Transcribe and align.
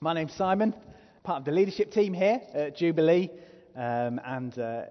My 0.00 0.12
name's 0.12 0.34
Simon, 0.34 0.74
part 1.22 1.38
of 1.38 1.44
the 1.46 1.52
leadership 1.52 1.90
team 1.90 2.12
here 2.12 2.42
at 2.52 2.76
Jubilee. 2.76 3.30
Um, 3.74 4.20
and 4.26 4.56
uh, 4.58 4.82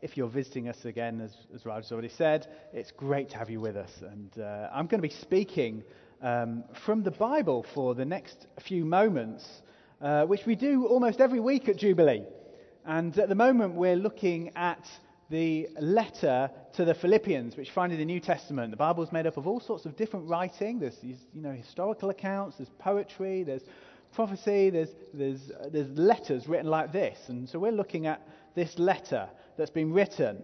if 0.00 0.16
you're 0.16 0.28
visiting 0.28 0.70
us 0.70 0.86
again, 0.86 1.20
as, 1.20 1.36
as 1.54 1.66
Raj 1.66 1.84
has 1.84 1.92
already 1.92 2.08
said, 2.08 2.46
it's 2.72 2.90
great 2.90 3.28
to 3.30 3.36
have 3.36 3.50
you 3.50 3.60
with 3.60 3.76
us. 3.76 3.90
And 4.00 4.30
uh, 4.38 4.70
I'm 4.72 4.86
going 4.86 5.02
to 5.02 5.06
be 5.06 5.14
speaking 5.14 5.84
um, 6.22 6.64
from 6.86 7.02
the 7.02 7.10
Bible 7.10 7.66
for 7.74 7.94
the 7.94 8.06
next 8.06 8.46
few 8.66 8.86
moments, 8.86 9.46
uh, 10.00 10.24
which 10.24 10.46
we 10.46 10.54
do 10.54 10.86
almost 10.86 11.20
every 11.20 11.40
week 11.40 11.68
at 11.68 11.76
Jubilee. 11.76 12.24
And 12.86 13.18
at 13.18 13.28
the 13.28 13.34
moment, 13.34 13.74
we're 13.74 13.96
looking 13.96 14.50
at 14.56 14.88
the 15.28 15.68
letter 15.78 16.50
to 16.76 16.86
the 16.86 16.94
Philippians, 16.94 17.54
which 17.58 17.70
find 17.70 17.92
in 17.92 17.98
the 17.98 18.04
New 18.06 18.20
Testament. 18.20 18.70
The 18.70 18.78
Bible 18.78 19.02
is 19.02 19.12
made 19.12 19.26
up 19.26 19.36
of 19.36 19.46
all 19.46 19.60
sorts 19.60 19.84
of 19.84 19.94
different 19.94 20.26
writing. 20.26 20.78
There's 20.78 20.96
you 21.02 21.16
know, 21.34 21.52
historical 21.52 22.08
accounts, 22.08 22.56
there's 22.56 22.70
poetry, 22.78 23.42
there's 23.42 23.62
prophecy, 24.14 24.70
there's, 24.70 24.90
there's, 25.12 25.50
there's 25.70 25.88
letters 25.98 26.48
written 26.48 26.70
like 26.70 26.92
this. 26.92 27.18
And 27.28 27.48
so 27.48 27.58
we're 27.58 27.72
looking 27.72 28.06
at 28.06 28.26
this 28.54 28.78
letter 28.78 29.28
that's 29.56 29.70
been 29.70 29.92
written. 29.92 30.42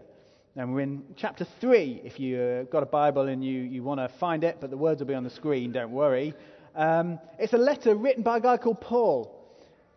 And 0.57 0.75
we're 0.75 0.81
in 0.81 1.03
chapter 1.17 1.47
3. 1.61 2.03
If 2.05 2.19
you've 2.19 2.41
uh, 2.41 2.63
got 2.65 2.83
a 2.83 2.87
Bible 2.87 3.29
and 3.29 3.45
you, 3.45 3.61
you 3.61 3.83
want 3.83 4.01
to 4.01 4.09
find 4.19 4.43
it, 4.45 4.59
but 4.61 4.71
the 4.71 4.77
words 4.77 5.01
will 5.01 5.07
be 5.07 5.15
on 5.15 5.25
the 5.25 5.31
screen, 5.31 5.73
don't 5.73 5.93
worry. 5.93 6.35
Um, 6.75 7.19
it's 7.39 7.53
a 7.53 7.59
letter 7.59 7.95
written 7.95 8.23
by 8.23 8.39
a 8.39 8.41
guy 8.41 8.57
called 8.57 8.81
Paul. 8.81 9.37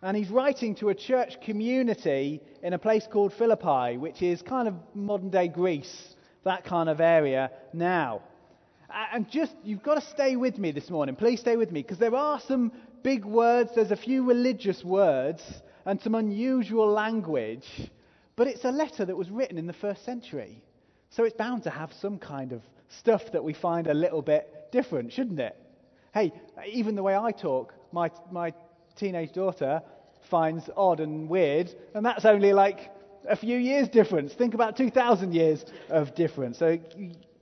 And 0.01 0.17
he's 0.17 0.29
writing 0.29 0.75
to 0.75 0.89
a 0.89 0.95
church 0.95 1.39
community 1.41 2.41
in 2.61 2.73
a 2.73 2.79
place 2.79 3.07
called 3.09 3.33
Philippi, 3.33 3.97
which 3.97 4.21
is 4.21 4.41
kind 4.41 4.67
of 4.67 4.75
modern 4.93 5.29
day 5.29 5.47
Greece, 5.47 6.15
that 6.43 6.65
kind 6.65 6.89
of 6.89 6.99
area 6.99 7.51
now. 7.71 8.21
And 9.11 9.29
just, 9.29 9.55
you've 9.63 9.81
got 9.81 9.95
to 9.95 10.01
stay 10.01 10.35
with 10.35 10.59
me 10.59 10.71
this 10.71 10.89
morning. 10.89 11.15
Please 11.15 11.39
stay 11.39 11.55
with 11.55 11.71
me, 11.71 11.81
because 11.81 11.97
there 11.97 12.13
are 12.13 12.39
some 12.41 12.71
big 13.03 13.25
words, 13.25 13.71
there's 13.75 13.91
a 13.91 13.95
few 13.95 14.23
religious 14.23 14.83
words, 14.83 15.41
and 15.85 16.01
some 16.01 16.15
unusual 16.15 16.87
language. 16.87 17.67
But 18.35 18.47
it's 18.47 18.63
a 18.63 18.71
letter 18.71 19.05
that 19.05 19.15
was 19.15 19.29
written 19.29 19.57
in 19.57 19.67
the 19.67 19.73
first 19.73 20.03
century. 20.05 20.63
So 21.09 21.23
it's 21.23 21.35
bound 21.35 21.63
to 21.63 21.69
have 21.69 21.93
some 21.93 22.17
kind 22.17 22.51
of 22.51 22.61
stuff 22.87 23.21
that 23.33 23.43
we 23.43 23.53
find 23.53 23.87
a 23.87 23.93
little 23.93 24.21
bit 24.21 24.69
different, 24.71 25.11
shouldn't 25.13 25.39
it? 25.39 25.55
Hey, 26.13 26.31
even 26.65 26.95
the 26.95 27.03
way 27.03 27.15
I 27.15 27.31
talk, 27.31 27.73
my, 27.91 28.09
my 28.31 28.53
teenage 28.95 29.33
daughter 29.33 29.81
finds 30.29 30.69
odd 30.75 30.99
and 30.99 31.29
weird, 31.29 31.69
and 31.93 32.05
that's 32.05 32.25
only 32.25 32.53
like 32.53 32.91
a 33.27 33.35
few 33.35 33.57
years 33.57 33.87
difference. 33.89 34.33
Think 34.33 34.53
about 34.53 34.77
2,000 34.77 35.33
years 35.33 35.63
of 35.89 36.15
difference. 36.15 36.57
So 36.57 36.79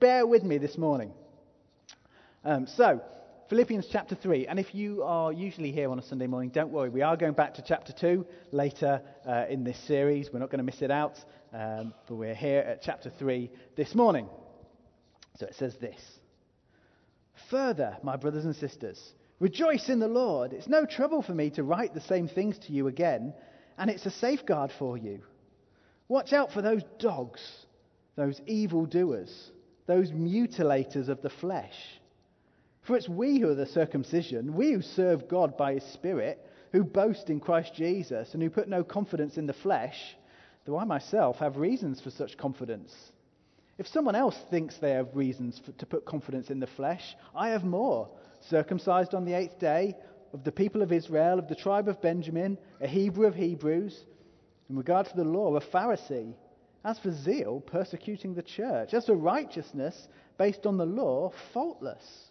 bear 0.00 0.26
with 0.26 0.42
me 0.42 0.58
this 0.58 0.76
morning. 0.76 1.12
Um, 2.44 2.66
so, 2.66 3.00
Philippians 3.48 3.86
chapter 3.90 4.14
3. 4.14 4.46
And 4.46 4.58
if 4.58 4.74
you 4.74 5.02
are 5.02 5.32
usually 5.32 5.72
here 5.72 5.90
on 5.90 5.98
a 5.98 6.02
Sunday 6.02 6.26
morning, 6.26 6.50
don't 6.50 6.70
worry. 6.70 6.88
We 6.88 7.02
are 7.02 7.16
going 7.16 7.34
back 7.34 7.54
to 7.54 7.62
chapter 7.62 7.92
2 7.92 8.26
later 8.50 9.02
uh, 9.26 9.44
in 9.48 9.64
this 9.64 9.78
series. 9.86 10.30
We're 10.32 10.38
not 10.38 10.50
going 10.50 10.58
to 10.58 10.64
miss 10.64 10.82
it 10.82 10.90
out. 10.90 11.18
Um, 11.52 11.92
but 12.08 12.14
we're 12.14 12.34
here 12.34 12.60
at 12.60 12.82
chapter 12.82 13.10
3 13.10 13.50
this 13.76 13.94
morning. 13.94 14.28
So 15.38 15.46
it 15.46 15.54
says 15.56 15.76
this 15.80 16.00
Further, 17.50 17.98
my 18.02 18.16
brothers 18.16 18.44
and 18.44 18.56
sisters, 18.56 18.98
rejoice 19.38 19.88
in 19.88 19.98
the 19.98 20.08
Lord. 20.08 20.52
It's 20.52 20.68
no 20.68 20.86
trouble 20.86 21.22
for 21.22 21.34
me 21.34 21.50
to 21.50 21.62
write 21.62 21.94
the 21.94 22.00
same 22.00 22.28
things 22.28 22.58
to 22.66 22.72
you 22.72 22.86
again, 22.86 23.34
and 23.76 23.90
it's 23.90 24.06
a 24.06 24.10
safeguard 24.10 24.70
for 24.78 24.96
you. 24.96 25.20
Watch 26.08 26.32
out 26.32 26.52
for 26.52 26.62
those 26.62 26.82
dogs, 26.98 27.40
those 28.16 28.40
evil 28.46 28.86
doers, 28.86 29.50
those 29.86 30.10
mutilators 30.10 31.08
of 31.08 31.20
the 31.22 31.30
flesh 31.30 31.74
for 32.82 32.96
it's 32.96 33.08
we 33.08 33.38
who 33.38 33.50
are 33.50 33.54
the 33.54 33.66
circumcision, 33.66 34.54
we 34.54 34.72
who 34.72 34.82
serve 34.82 35.28
God 35.28 35.56
by 35.56 35.74
His 35.74 35.84
Spirit, 35.84 36.44
who 36.72 36.84
boast 36.84 37.30
in 37.30 37.38
Christ 37.38 37.74
Jesus, 37.74 38.34
and 38.34 38.42
who 38.42 38.50
put 38.50 38.68
no 38.68 38.82
confidence 38.82 39.36
in 39.36 39.46
the 39.46 39.52
flesh, 39.52 40.16
though 40.64 40.78
I 40.78 40.84
myself 40.84 41.38
have 41.38 41.56
reasons 41.56 42.00
for 42.00 42.10
such 42.10 42.36
confidence. 42.36 42.94
If 43.78 43.86
someone 43.86 44.14
else 44.14 44.36
thinks 44.50 44.76
they 44.76 44.92
have 44.92 45.14
reasons 45.14 45.60
for, 45.64 45.72
to 45.72 45.86
put 45.86 46.04
confidence 46.04 46.50
in 46.50 46.60
the 46.60 46.66
flesh, 46.66 47.16
I 47.34 47.50
have 47.50 47.64
more. 47.64 48.08
Circumcised 48.48 49.14
on 49.14 49.24
the 49.24 49.34
eighth 49.34 49.58
day, 49.58 49.96
of 50.32 50.44
the 50.44 50.52
people 50.52 50.82
of 50.82 50.92
Israel, 50.92 51.38
of 51.38 51.48
the 51.48 51.54
tribe 51.54 51.88
of 51.88 52.00
Benjamin, 52.00 52.58
a 52.80 52.86
Hebrew 52.86 53.26
of 53.26 53.34
Hebrews, 53.34 54.04
in 54.68 54.76
regard 54.76 55.06
to 55.06 55.16
the 55.16 55.24
law, 55.24 55.54
a 55.54 55.60
Pharisee. 55.60 56.34
As 56.84 56.98
for 56.98 57.12
zeal, 57.12 57.60
persecuting 57.60 58.34
the 58.34 58.42
church. 58.42 58.92
As 58.92 59.06
for 59.06 59.14
righteousness, 59.14 60.08
based 60.36 60.66
on 60.66 60.78
the 60.78 60.86
law, 60.86 61.32
faultless. 61.52 62.30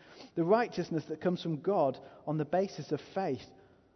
the 0.35 0.43
righteousness 0.43 1.03
that 1.09 1.21
comes 1.21 1.41
from 1.41 1.61
God 1.61 1.97
on 2.27 2.37
the 2.37 2.45
basis 2.45 2.91
of 2.91 3.01
faith. 3.13 3.41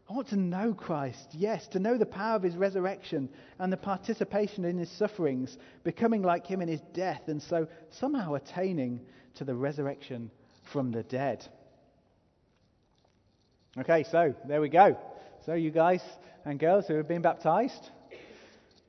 I 0.10 0.14
want 0.14 0.30
to 0.30 0.36
know 0.36 0.74
Christ, 0.74 1.30
yes, 1.32 1.68
to 1.70 1.80
know 1.80 1.98
the 1.98 2.06
power 2.06 2.36
of 2.36 2.44
his 2.44 2.56
resurrection 2.56 3.28
and 3.58 3.74
the 3.74 3.78
participation 3.78 4.64
in 4.64 4.78
his 4.78 4.92
sufferings, 4.92 5.58
becoming 5.84 6.22
like 6.22 6.46
him 6.46 6.62
in 6.62 6.68
his 6.68 6.82
death, 6.94 7.22
and 7.28 7.42
so 7.42 7.68
somehow 7.90 8.36
attaining 8.36 9.02
to 9.36 9.46
the 9.46 9.56
resurrection 9.56 10.30
from 10.72 10.92
the 10.92 11.02
dead. 11.04 11.46
Okay, 13.78 14.06
so 14.12 14.36
there 14.48 14.62
we 14.62 14.70
go. 14.70 14.98
So, 15.46 15.54
you 15.54 15.72
guys 15.72 16.02
and 16.46 16.60
girls 16.60 16.88
who 16.88 16.96
have 16.96 17.08
been 17.08 17.22
baptized, 17.22 17.90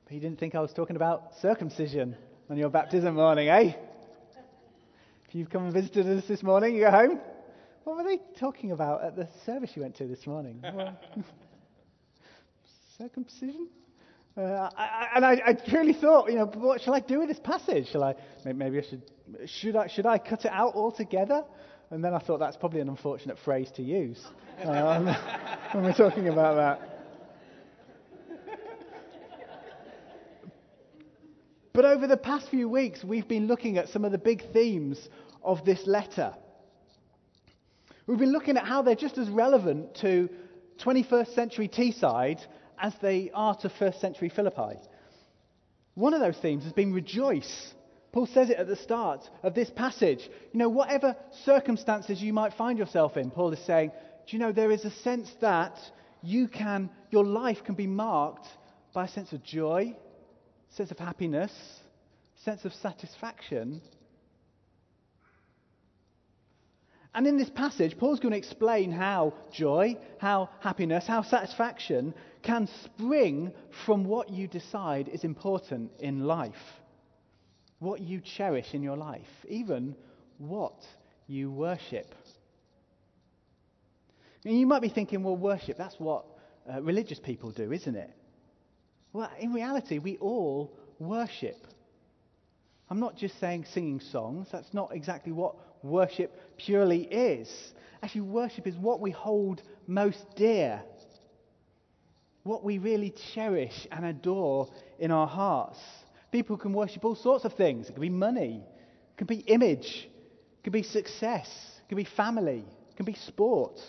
you 0.09 0.19
didn't 0.19 0.39
think 0.39 0.55
I 0.55 0.61
was 0.61 0.71
talking 0.71 0.95
about 0.95 1.33
circumcision 1.41 2.15
on 2.49 2.57
your 2.57 2.69
baptism 2.69 3.15
morning, 3.15 3.49
eh? 3.49 3.73
If 5.27 5.35
you've 5.35 5.49
come 5.49 5.65
and 5.65 5.73
visited 5.73 6.07
us 6.07 6.23
this 6.25 6.41
morning, 6.41 6.75
you 6.75 6.85
go 6.85 6.91
home. 6.91 7.19
What 7.83 7.97
were 7.97 8.03
they 8.03 8.19
talking 8.39 8.71
about 8.71 9.03
at 9.03 9.17
the 9.17 9.27
service 9.45 9.71
you 9.75 9.81
went 9.81 9.97
to 9.97 10.07
this 10.07 10.25
morning? 10.25 10.63
Circumcision? 12.97 13.67
Uh, 14.37 14.69
I, 14.77 15.07
and 15.15 15.25
I, 15.25 15.41
I, 15.47 15.53
truly 15.53 15.93
thought, 15.93 16.29
you 16.29 16.35
know, 16.35 16.45
what 16.45 16.79
shall 16.79 16.93
I 16.93 17.01
do 17.01 17.19
with 17.19 17.27
this 17.27 17.39
passage? 17.39 17.89
Shall 17.91 18.03
I, 18.03 18.15
maybe 18.45 18.77
I 18.77 18.83
should, 18.83 19.01
should 19.47 19.75
I, 19.75 19.87
should 19.87 20.05
I 20.05 20.17
cut 20.17 20.45
it 20.45 20.51
out 20.51 20.75
altogether? 20.75 21.43
And 21.89 22.03
then 22.03 22.13
I 22.13 22.19
thought 22.19 22.39
that's 22.39 22.55
probably 22.55 22.79
an 22.79 22.89
unfortunate 22.89 23.37
phrase 23.43 23.69
to 23.75 23.81
use 23.81 24.23
um, 24.63 25.05
when 25.73 25.83
we're 25.83 25.93
talking 25.93 26.29
about 26.29 26.55
that. 26.55 26.96
But 31.77 31.85
over 31.85 32.07
the 32.07 32.17
past 32.17 32.49
few 32.49 32.67
weeks, 32.67 33.03
we've 33.03 33.27
been 33.27 33.45
looking 33.45 33.77
at 33.77 33.89
some 33.89 34.03
of 34.03 34.11
the 34.11 34.17
big 34.17 34.51
themes 34.51 34.97
of 35.43 35.63
this 35.63 35.85
letter. 35.85 36.33
We've 38.07 38.17
been 38.17 38.31
looking 38.31 38.57
at 38.57 38.65
how 38.65 38.81
they're 38.81 38.95
just 38.95 39.19
as 39.19 39.29
relevant 39.29 39.93
to 40.01 40.27
21st 40.79 41.35
century 41.35 41.67
Teesside 41.67 42.39
as 42.81 42.95
they 42.99 43.29
are 43.31 43.55
to 43.57 43.69
first 43.69 44.01
century 44.01 44.29
Philippi. 44.29 44.79
One 45.93 46.15
of 46.15 46.19
those 46.19 46.37
themes 46.37 46.63
has 46.63 46.73
been 46.73 46.93
rejoice. 46.93 47.75
Paul 48.11 48.25
says 48.25 48.49
it 48.49 48.57
at 48.57 48.65
the 48.65 48.75
start 48.75 49.29
of 49.43 49.53
this 49.53 49.69
passage. 49.69 50.27
You 50.53 50.57
know, 50.57 50.69
whatever 50.69 51.15
circumstances 51.45 52.19
you 52.19 52.33
might 52.33 52.53
find 52.53 52.79
yourself 52.79 53.17
in, 53.17 53.29
Paul 53.29 53.53
is 53.53 53.63
saying, 53.67 53.91
do 54.25 54.35
you 54.35 54.39
know, 54.39 54.51
there 54.51 54.71
is 54.71 54.83
a 54.83 54.89
sense 55.03 55.31
that 55.41 55.77
you 56.23 56.47
can, 56.47 56.89
your 57.11 57.23
life 57.23 57.63
can 57.63 57.75
be 57.75 57.85
marked 57.85 58.47
by 58.95 59.05
a 59.05 59.07
sense 59.07 59.31
of 59.31 59.43
joy, 59.43 59.95
sense 60.75 60.91
of 60.91 60.99
happiness, 60.99 61.51
sense 62.43 62.65
of 62.65 62.73
satisfaction. 62.73 63.81
And 67.13 67.25
in 67.25 67.37
this 67.37 67.49
passage, 67.49 67.97
Paul's 67.97 68.19
going 68.19 68.33
to 68.33 68.37
explain 68.37 68.91
how 68.91 69.33
joy, 69.51 69.97
how 70.19 70.49
happiness, 70.59 71.07
how 71.07 71.23
satisfaction 71.23 72.13
can 72.43 72.69
spring 72.85 73.51
from 73.85 74.05
what 74.05 74.29
you 74.29 74.47
decide 74.47 75.07
is 75.07 75.23
important 75.23 75.91
in 75.99 76.25
life, 76.25 76.53
what 77.79 78.01
you 78.01 78.21
cherish 78.21 78.73
in 78.73 78.83
your 78.83 78.97
life, 78.97 79.27
even 79.49 79.95
what 80.37 80.75
you 81.25 81.51
worship. 81.51 82.13
And 84.45 84.59
you 84.59 84.67
might 84.67 84.81
be 84.81 84.89
thinking, 84.89 85.23
well, 85.23 85.35
worship, 85.35 85.77
that's 85.77 85.95
what 85.97 86.23
uh, 86.71 86.81
religious 86.81 87.19
people 87.19 87.51
do, 87.51 87.71
isn't 87.71 87.95
it? 87.95 88.11
Well, 89.17 89.31
in 89.39 89.51
reality, 89.51 89.97
we 89.97 90.17
all 90.17 90.77
worship. 90.99 91.57
I'm 92.87 92.99
not 92.99 93.17
just 93.17 93.39
saying 93.39 93.65
singing 93.73 93.99
songs. 93.99 94.47
That's 94.51 94.71
not 94.75 94.93
exactly 94.93 95.31
what 95.31 95.55
worship 95.83 96.31
purely 96.57 97.01
is. 97.05 97.49
Actually, 98.03 98.21
worship 98.21 98.67
is 98.67 98.75
what 98.75 99.01
we 99.01 99.09
hold 99.09 99.63
most 99.87 100.23
dear. 100.35 100.83
what 102.43 102.63
we 102.63 102.77
really 102.77 103.13
cherish 103.33 103.87
and 103.91 104.05
adore 104.05 104.69
in 104.99 105.11
our 105.11 105.27
hearts. 105.27 105.79
People 106.31 106.57
can 106.57 106.73
worship 106.73 107.03
all 107.05 107.15
sorts 107.15 107.45
of 107.45 107.53
things. 107.53 107.89
It 107.89 107.93
can 107.93 108.01
be 108.01 108.09
money, 108.09 108.63
it 109.11 109.17
can 109.17 109.27
be 109.27 109.37
image, 109.37 110.09
it 110.59 110.63
can 110.63 110.73
be 110.73 110.83
success, 110.83 111.49
it 111.83 111.89
can 111.89 111.97
be 111.97 112.05
family, 112.05 112.63
it 112.89 112.95
can 112.95 113.05
be 113.05 113.15
sport, 113.15 113.79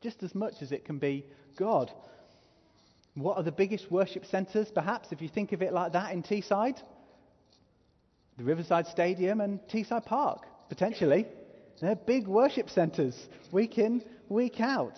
just 0.00 0.22
as 0.22 0.34
much 0.34 0.54
as 0.62 0.72
it 0.72 0.84
can 0.84 0.98
be 0.98 1.26
God. 1.56 1.92
What 3.14 3.36
are 3.36 3.42
the 3.42 3.52
biggest 3.52 3.90
worship 3.90 4.24
centres, 4.26 4.70
perhaps, 4.72 5.08
if 5.10 5.20
you 5.20 5.28
think 5.28 5.52
of 5.52 5.62
it 5.62 5.72
like 5.72 5.92
that 5.92 6.12
in 6.12 6.22
Teesside? 6.22 6.80
The 8.38 8.44
Riverside 8.44 8.86
Stadium 8.86 9.40
and 9.40 9.60
Teesside 9.68 10.06
Park, 10.06 10.46
potentially. 10.68 11.26
They're 11.80 11.96
big 11.96 12.28
worship 12.28 12.70
centres, 12.70 13.16
week 13.52 13.78
in, 13.78 14.04
week 14.28 14.60
out, 14.60 14.96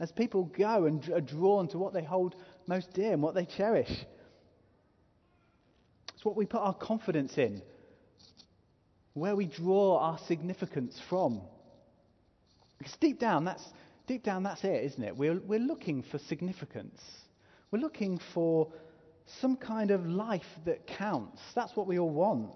as 0.00 0.12
people 0.12 0.44
go 0.44 0.86
and 0.86 1.06
are 1.10 1.20
drawn 1.20 1.68
to 1.68 1.78
what 1.78 1.92
they 1.92 2.04
hold 2.04 2.34
most 2.66 2.92
dear 2.94 3.12
and 3.12 3.22
what 3.22 3.34
they 3.34 3.44
cherish. 3.44 3.90
It's 6.14 6.24
what 6.24 6.36
we 6.36 6.46
put 6.46 6.60
our 6.60 6.74
confidence 6.74 7.36
in, 7.36 7.60
where 9.14 9.36
we 9.36 9.46
draw 9.46 9.98
our 9.98 10.18
significance 10.26 11.00
from. 11.08 11.40
Because 12.78 12.96
deep 13.00 13.18
down, 13.18 13.44
that's, 13.44 13.64
deep 14.06 14.22
down, 14.22 14.44
that's 14.44 14.64
it, 14.64 14.84
isn't 14.84 15.02
it? 15.02 15.16
We're, 15.16 15.38
we're 15.40 15.58
looking 15.58 16.02
for 16.04 16.18
significance. 16.18 17.00
We're 17.72 17.80
looking 17.80 18.20
for 18.34 18.68
some 19.40 19.56
kind 19.56 19.90
of 19.90 20.06
life 20.06 20.42
that 20.66 20.86
counts. 20.86 21.40
That's 21.54 21.74
what 21.74 21.86
we 21.86 21.98
all 21.98 22.10
want. 22.10 22.52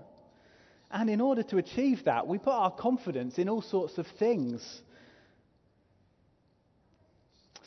And 0.90 1.08
in 1.08 1.22
order 1.22 1.42
to 1.44 1.56
achieve 1.56 2.04
that, 2.04 2.26
we 2.26 2.38
put 2.38 2.52
our 2.52 2.70
confidence 2.70 3.38
in 3.38 3.48
all 3.48 3.62
sorts 3.62 3.96
of 3.96 4.06
things. 4.18 4.82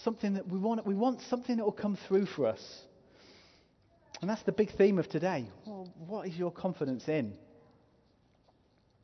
Something 0.03 0.35
that 0.35 0.47
we 0.47 0.59
want, 0.59 0.85
we 0.85 0.93
want 0.93 1.21
something 1.23 1.57
that 1.57 1.63
will 1.63 1.71
come 1.71 1.97
through 2.07 2.27
for 2.27 2.45
us. 2.45 2.63
And 4.21 4.29
that's 4.29 4.43
the 4.43 4.51
big 4.51 4.71
theme 4.77 4.99
of 4.99 5.09
today. 5.09 5.47
Well, 5.65 5.91
what 6.07 6.27
is 6.27 6.37
your 6.37 6.51
confidence 6.51 7.07
in? 7.07 7.33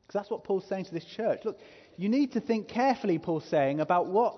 Because 0.06 0.21
that's 0.21 0.30
what 0.30 0.44
Paul's 0.44 0.68
saying 0.69 0.86
to 0.86 0.94
this 0.94 1.06
church. 1.06 1.41
Look, 1.44 1.57
you 1.98 2.09
need 2.09 2.33
to 2.33 2.41
think 2.41 2.68
carefully, 2.68 3.18
Paul's 3.18 3.45
saying, 3.45 3.80
about 3.80 4.07
what 4.07 4.38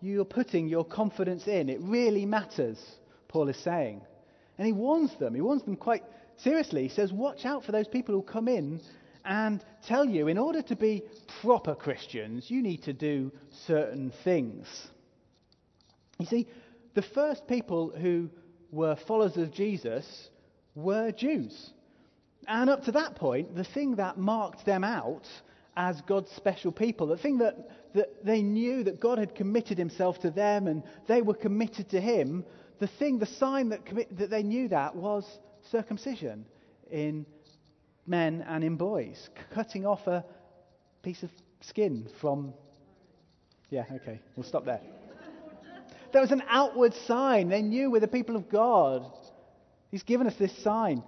you're 0.00 0.24
putting 0.24 0.68
your 0.68 0.84
confidence 0.84 1.46
in. 1.46 1.68
It 1.68 1.80
really 1.82 2.24
matters. 2.24 2.78
Paul 3.32 3.48
is 3.48 3.56
saying. 3.56 4.02
And 4.58 4.66
he 4.66 4.72
warns 4.72 5.16
them. 5.18 5.34
He 5.34 5.40
warns 5.40 5.62
them 5.62 5.76
quite 5.76 6.04
seriously. 6.36 6.82
He 6.82 6.88
says, 6.88 7.12
Watch 7.12 7.44
out 7.44 7.64
for 7.64 7.72
those 7.72 7.88
people 7.88 8.14
who 8.14 8.22
come 8.22 8.46
in 8.46 8.80
and 9.24 9.64
tell 9.86 10.04
you, 10.04 10.28
in 10.28 10.38
order 10.38 10.62
to 10.62 10.76
be 10.76 11.02
proper 11.40 11.74
Christians, 11.74 12.50
you 12.50 12.62
need 12.62 12.82
to 12.84 12.92
do 12.92 13.32
certain 13.66 14.12
things. 14.24 14.66
You 16.18 16.26
see, 16.26 16.46
the 16.94 17.02
first 17.02 17.46
people 17.46 17.90
who 17.96 18.28
were 18.70 18.96
followers 19.06 19.36
of 19.36 19.52
Jesus 19.52 20.30
were 20.74 21.12
Jews. 21.12 21.70
And 22.46 22.68
up 22.68 22.84
to 22.84 22.92
that 22.92 23.14
point, 23.14 23.54
the 23.54 23.64
thing 23.64 23.96
that 23.96 24.18
marked 24.18 24.66
them 24.66 24.84
out 24.84 25.26
as 25.76 26.00
God's 26.02 26.30
special 26.32 26.72
people, 26.72 27.06
the 27.06 27.16
thing 27.16 27.38
that, 27.38 27.56
that 27.94 28.24
they 28.24 28.42
knew 28.42 28.84
that 28.84 29.00
God 29.00 29.18
had 29.18 29.34
committed 29.34 29.78
himself 29.78 30.18
to 30.20 30.30
them 30.30 30.66
and 30.66 30.82
they 31.06 31.22
were 31.22 31.34
committed 31.34 31.88
to 31.90 32.00
him, 32.00 32.44
the 32.82 32.88
thing, 32.88 33.20
the 33.20 33.26
sign 33.26 33.68
that, 33.68 33.80
that 34.18 34.28
they 34.28 34.42
knew 34.42 34.66
that 34.66 34.96
was 34.96 35.24
circumcision 35.70 36.44
in 36.90 37.24
men 38.08 38.44
and 38.48 38.64
in 38.64 38.74
boys, 38.74 39.30
cutting 39.54 39.86
off 39.86 40.04
a 40.08 40.24
piece 41.04 41.22
of 41.22 41.30
skin 41.60 42.08
from. 42.20 42.52
Yeah, 43.70 43.84
okay, 43.92 44.20
we'll 44.34 44.44
stop 44.44 44.64
there. 44.64 44.80
There 46.12 46.20
was 46.20 46.32
an 46.32 46.42
outward 46.48 46.92
sign. 47.06 47.48
They 47.48 47.62
knew 47.62 47.88
we're 47.88 48.00
the 48.00 48.08
people 48.08 48.34
of 48.34 48.48
God. 48.50 49.06
He's 49.92 50.02
given 50.02 50.26
us 50.26 50.34
this 50.36 50.52
sign. 50.64 51.04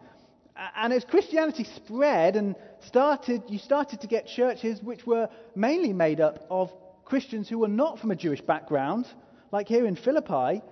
And 0.77 0.93
as 0.93 1.05
Christianity 1.05 1.65
spread 1.65 2.37
and 2.37 2.55
started, 2.87 3.43
you 3.49 3.59
started 3.59 4.01
to 4.03 4.07
get 4.07 4.29
churches 4.29 4.81
which 4.81 5.05
were 5.05 5.29
mainly 5.57 5.93
made 5.93 6.21
up 6.21 6.47
of 6.49 6.73
Christians 7.05 7.49
who 7.49 7.59
were 7.59 7.69
not 7.69 7.99
from 7.99 8.13
a 8.13 8.17
Jewish 8.17 8.41
background, 8.41 9.07
like 9.51 9.67
here 9.67 9.87
in 9.87 9.97
Philippi, 9.97 10.63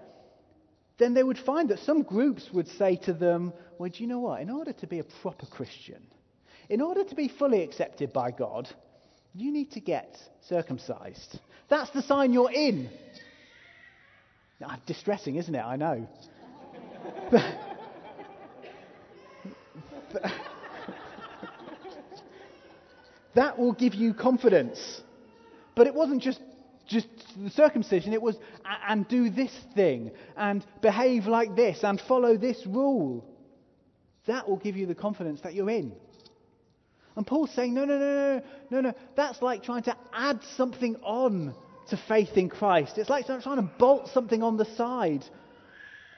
then 1.02 1.14
they 1.14 1.22
would 1.24 1.38
find 1.38 1.68
that 1.70 1.80
some 1.80 2.02
groups 2.02 2.48
would 2.52 2.68
say 2.68 2.94
to 2.96 3.12
them, 3.12 3.52
Well, 3.78 3.90
do 3.90 4.02
you 4.02 4.08
know 4.08 4.20
what? 4.20 4.40
In 4.40 4.50
order 4.50 4.72
to 4.72 4.86
be 4.86 5.00
a 5.00 5.04
proper 5.04 5.46
Christian, 5.46 6.00
in 6.68 6.80
order 6.80 7.02
to 7.02 7.14
be 7.16 7.26
fully 7.28 7.62
accepted 7.62 8.12
by 8.12 8.30
God, 8.30 8.68
you 9.34 9.50
need 9.50 9.72
to 9.72 9.80
get 9.80 10.16
circumcised. 10.48 11.40
That's 11.68 11.90
the 11.90 12.02
sign 12.02 12.32
you're 12.32 12.52
in. 12.52 12.88
Distressing, 14.86 15.34
isn't 15.36 15.54
it? 15.54 15.64
I 15.64 15.74
know. 15.74 16.06
that 23.34 23.58
will 23.58 23.72
give 23.72 23.94
you 23.94 24.14
confidence. 24.14 25.02
But 25.74 25.88
it 25.88 25.94
wasn't 25.94 26.22
just 26.22 26.40
just 26.86 27.08
the 27.42 27.50
circumcision. 27.50 28.12
It 28.12 28.22
was, 28.22 28.36
and 28.88 29.06
do 29.08 29.30
this 29.30 29.52
thing, 29.74 30.12
and 30.36 30.64
behave 30.80 31.26
like 31.26 31.56
this, 31.56 31.82
and 31.82 32.00
follow 32.00 32.36
this 32.36 32.66
rule. 32.66 33.24
That 34.26 34.48
will 34.48 34.56
give 34.56 34.76
you 34.76 34.86
the 34.86 34.94
confidence 34.94 35.40
that 35.42 35.54
you're 35.54 35.70
in. 35.70 35.92
And 37.16 37.26
Paul's 37.26 37.50
saying, 37.50 37.74
no, 37.74 37.84
no, 37.84 37.98
no, 37.98 38.36
no, 38.36 38.42
no, 38.70 38.80
no. 38.80 38.94
That's 39.16 39.42
like 39.42 39.62
trying 39.62 39.82
to 39.84 39.96
add 40.12 40.40
something 40.56 40.96
on 41.02 41.54
to 41.88 41.96
faith 42.08 42.36
in 42.36 42.48
Christ. 42.48 42.96
It's 42.96 43.10
like 43.10 43.26
trying 43.26 43.56
to 43.56 43.70
bolt 43.78 44.08
something 44.08 44.42
on 44.42 44.56
the 44.56 44.64
side 44.76 45.24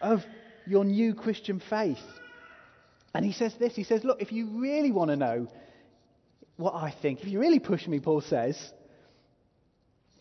of 0.01 0.21
your 0.67 0.85
new 0.85 1.15
Christian 1.15 1.61
faith. 1.69 1.99
And 3.15 3.25
he 3.25 3.33
says 3.33 3.55
this 3.59 3.75
he 3.75 3.85
says, 3.85 4.05
look, 4.05 4.21
if 4.21 4.33
you 4.33 4.61
really 4.61 4.93
want 4.93 5.11
to 5.11 5.17
know 5.17 5.49
what 6.57 6.75
I 6.75 6.95
think, 7.03 7.21
if 7.21 7.29
you 7.29 7.41
really 7.41 7.59
push 7.59 7.87
me, 7.87 8.01
Paul 8.01 8.21
says, 8.21 8.73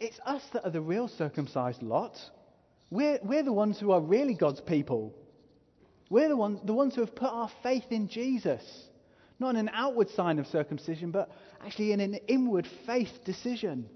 it's 0.04 0.20
us 0.26 0.44
that 0.52 0.66
are 0.66 0.70
the 0.70 0.82
real 0.82 1.08
circumcised 1.08 1.82
lot. 1.82 2.18
We're, 2.92 3.20
we're 3.24 3.44
the 3.44 3.54
ones 3.54 3.80
who 3.80 3.92
are 3.92 4.02
really 4.02 4.34
God's 4.34 4.60
people. 4.60 5.16
We're 6.10 6.28
the, 6.28 6.36
one, 6.36 6.60
the 6.66 6.74
ones 6.74 6.94
who 6.94 7.02
have 7.02 7.16
put 7.16 7.30
our 7.30 7.50
faith 7.64 7.86
in 7.90 8.10
Jesus. 8.10 8.62
Not 9.40 9.52
in 9.52 9.56
an 9.56 9.72
outward 9.74 10.10
sign 10.10 10.40
of 10.40 10.48
circumcision, 10.48 11.12
but 11.12 11.32
actually 11.66 11.94
in 11.94 12.02
an 12.02 12.16
inward 12.28 12.68
faith 12.86 13.12
decision. 13.26 13.90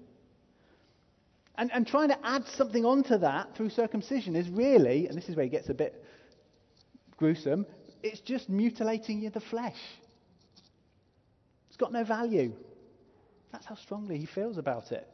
And, 1.56 1.70
and 1.72 1.86
trying 1.86 2.08
to 2.08 2.18
add 2.26 2.44
something 2.56 2.84
onto 2.84 3.18
that 3.18 3.54
through 3.56 3.70
circumcision 3.70 4.34
is 4.34 4.48
really, 4.48 5.08
and 5.08 5.16
this 5.16 5.28
is 5.28 5.36
where 5.36 5.44
it 5.44 5.50
gets 5.50 5.68
a 5.68 5.74
bit 5.74 6.02
gruesome, 7.18 7.66
it's 8.02 8.20
just 8.20 8.48
mutilating 8.48 9.28
the 9.28 9.40
flesh. 9.40 9.78
It's 11.68 11.76
got 11.76 11.92
no 11.92 12.04
value. 12.04 12.52
That's 13.52 13.66
how 13.66 13.74
strongly 13.74 14.18
he 14.18 14.26
feels 14.26 14.56
about 14.56 14.90
it. 14.92 15.06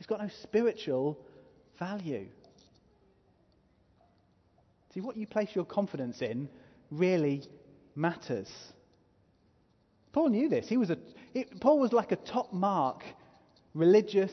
It's 0.00 0.06
got 0.06 0.20
no 0.20 0.30
spiritual 0.42 1.18
value. 1.78 2.26
See, 4.92 5.00
what 5.00 5.16
you 5.16 5.26
place 5.26 5.50
your 5.54 5.66
confidence 5.66 6.20
in 6.22 6.48
really 6.90 7.42
matters. 7.94 8.50
Paul 10.12 10.30
knew 10.30 10.48
this. 10.48 10.68
He 10.68 10.78
was 10.78 10.90
a, 10.90 10.96
it, 11.34 11.60
Paul 11.60 11.78
was 11.78 11.92
like 11.92 12.10
a 12.10 12.16
top 12.16 12.52
mark 12.52 13.04
religious, 13.74 14.32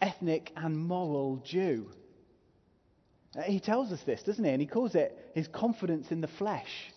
ethnic, 0.00 0.52
and 0.56 0.78
moral 0.78 1.42
Jew. 1.44 1.88
Uh, 3.36 3.42
he 3.42 3.58
tells 3.58 3.90
us 3.90 4.00
this, 4.04 4.22
doesn't 4.22 4.44
he? 4.44 4.50
And 4.50 4.60
he 4.60 4.68
calls 4.68 4.94
it 4.94 5.32
his 5.34 5.48
confidence 5.48 6.12
in 6.12 6.20
the 6.20 6.28
flesh. 6.28 6.92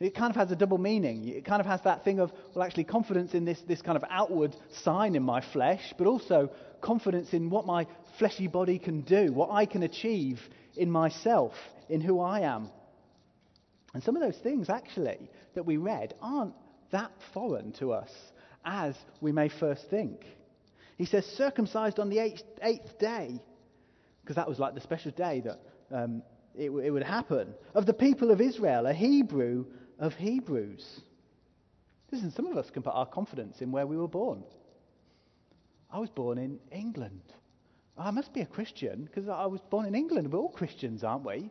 It 0.00 0.14
kind 0.14 0.30
of 0.30 0.36
has 0.36 0.50
a 0.52 0.56
double 0.56 0.78
meaning. 0.78 1.28
It 1.28 1.44
kind 1.44 1.60
of 1.60 1.66
has 1.66 1.80
that 1.82 2.04
thing 2.04 2.20
of, 2.20 2.30
well, 2.54 2.64
actually, 2.64 2.84
confidence 2.84 3.34
in 3.34 3.44
this, 3.44 3.60
this 3.66 3.82
kind 3.82 3.96
of 3.96 4.04
outward 4.08 4.54
sign 4.84 5.16
in 5.16 5.22
my 5.24 5.40
flesh, 5.40 5.92
but 5.98 6.06
also 6.06 6.50
confidence 6.80 7.32
in 7.32 7.50
what 7.50 7.66
my 7.66 7.86
fleshy 8.18 8.46
body 8.46 8.78
can 8.78 9.00
do, 9.00 9.32
what 9.32 9.50
I 9.50 9.66
can 9.66 9.82
achieve 9.82 10.40
in 10.76 10.90
myself, 10.90 11.52
in 11.88 12.00
who 12.00 12.20
I 12.20 12.40
am. 12.40 12.70
And 13.92 14.02
some 14.04 14.14
of 14.14 14.22
those 14.22 14.38
things, 14.40 14.68
actually, 14.68 15.30
that 15.54 15.64
we 15.64 15.78
read 15.78 16.14
aren't 16.22 16.54
that 16.92 17.10
foreign 17.34 17.72
to 17.72 17.92
us 17.92 18.10
as 18.64 18.94
we 19.20 19.32
may 19.32 19.48
first 19.48 19.90
think. 19.90 20.24
He 20.96 21.06
says, 21.06 21.24
circumcised 21.36 21.98
on 21.98 22.08
the 22.08 22.20
eighth, 22.20 22.42
eighth 22.62 22.98
day, 22.98 23.40
because 24.22 24.36
that 24.36 24.48
was 24.48 24.60
like 24.60 24.74
the 24.74 24.80
special 24.80 25.10
day 25.10 25.40
that 25.40 25.60
um, 25.90 26.22
it, 26.56 26.70
it 26.70 26.90
would 26.90 27.02
happen, 27.02 27.54
of 27.74 27.86
the 27.86 27.94
people 27.94 28.30
of 28.30 28.40
Israel, 28.40 28.86
a 28.86 28.92
Hebrew 28.92 29.64
of 29.98 30.14
Hebrews. 30.14 31.00
Listen, 32.10 32.30
some 32.30 32.46
of 32.46 32.56
us 32.56 32.70
can 32.70 32.82
put 32.82 32.94
our 32.94 33.06
confidence 33.06 33.60
in 33.60 33.70
where 33.70 33.86
we 33.86 33.96
were 33.96 34.08
born. 34.08 34.42
I 35.90 35.98
was 35.98 36.10
born 36.10 36.38
in 36.38 36.58
England. 36.70 37.22
I 37.96 38.10
must 38.10 38.32
be 38.32 38.40
a 38.40 38.46
Christian 38.46 39.04
because 39.04 39.28
I 39.28 39.46
was 39.46 39.60
born 39.70 39.86
in 39.86 39.94
England. 39.94 40.32
We're 40.32 40.38
all 40.38 40.50
Christians, 40.50 41.02
aren't 41.02 41.24
we? 41.24 41.50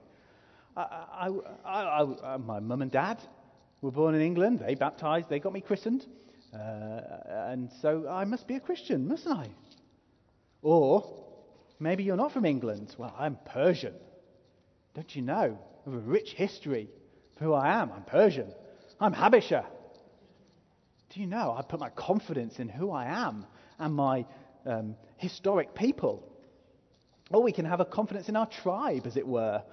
I, 0.76 1.30
I, 1.66 2.04
I, 2.24 2.38
my 2.38 2.60
mum 2.60 2.82
and 2.82 2.92
dad 2.92 3.20
were 3.82 3.92
born 3.92 4.16
in 4.16 4.22
England. 4.22 4.60
They 4.60 4.76
baptized, 4.76 5.28
they 5.30 5.40
got 5.40 5.54
me 5.54 5.62
christened. 5.62 6.06
Uh, 6.54 7.02
and 7.28 7.70
so 7.82 8.08
I 8.08 8.24
must 8.26 8.48
be 8.48 8.56
a 8.56 8.60
Christian, 8.60 9.08
mustn't 9.08 9.38
I? 9.38 9.50
Or 10.62 11.04
maybe 11.80 12.04
you're 12.04 12.16
not 12.16 12.32
from 12.32 12.46
England. 12.46 12.96
Well, 12.98 13.14
I'm 13.18 13.38
Persian. 13.46 13.94
Don't 14.94 15.16
you 15.16 15.24
know? 15.24 15.60
I 15.86 15.90
have 15.90 16.00
a 16.00 16.04
rich 16.04 16.34
history 16.34 16.90
who 17.40 17.54
I 17.54 17.82
am. 17.82 17.92
I'm 17.92 18.04
Persian. 18.04 18.52
I'm 19.00 19.14
Habesha. 19.14 19.66
Do 21.14 21.20
you 21.20 21.28
know? 21.28 21.56
I 21.58 21.62
put 21.62 21.80
my 21.80 21.90
confidence 21.90 22.60
in 22.60 22.70
who 22.70 22.92
I 22.92 23.06
am 23.06 23.46
and 23.80 23.94
my 23.94 24.26
um, 24.66 24.96
historic 25.18 25.76
people. 25.76 26.24
Or 27.32 27.44
we 27.44 27.52
can 27.52 27.66
have 27.66 27.80
a 27.80 27.86
confidence 27.86 28.30
in 28.30 28.36
our 28.36 28.46
tribe, 28.48 29.06
as 29.06 29.18
it 29.18 29.28
were. 29.28 29.64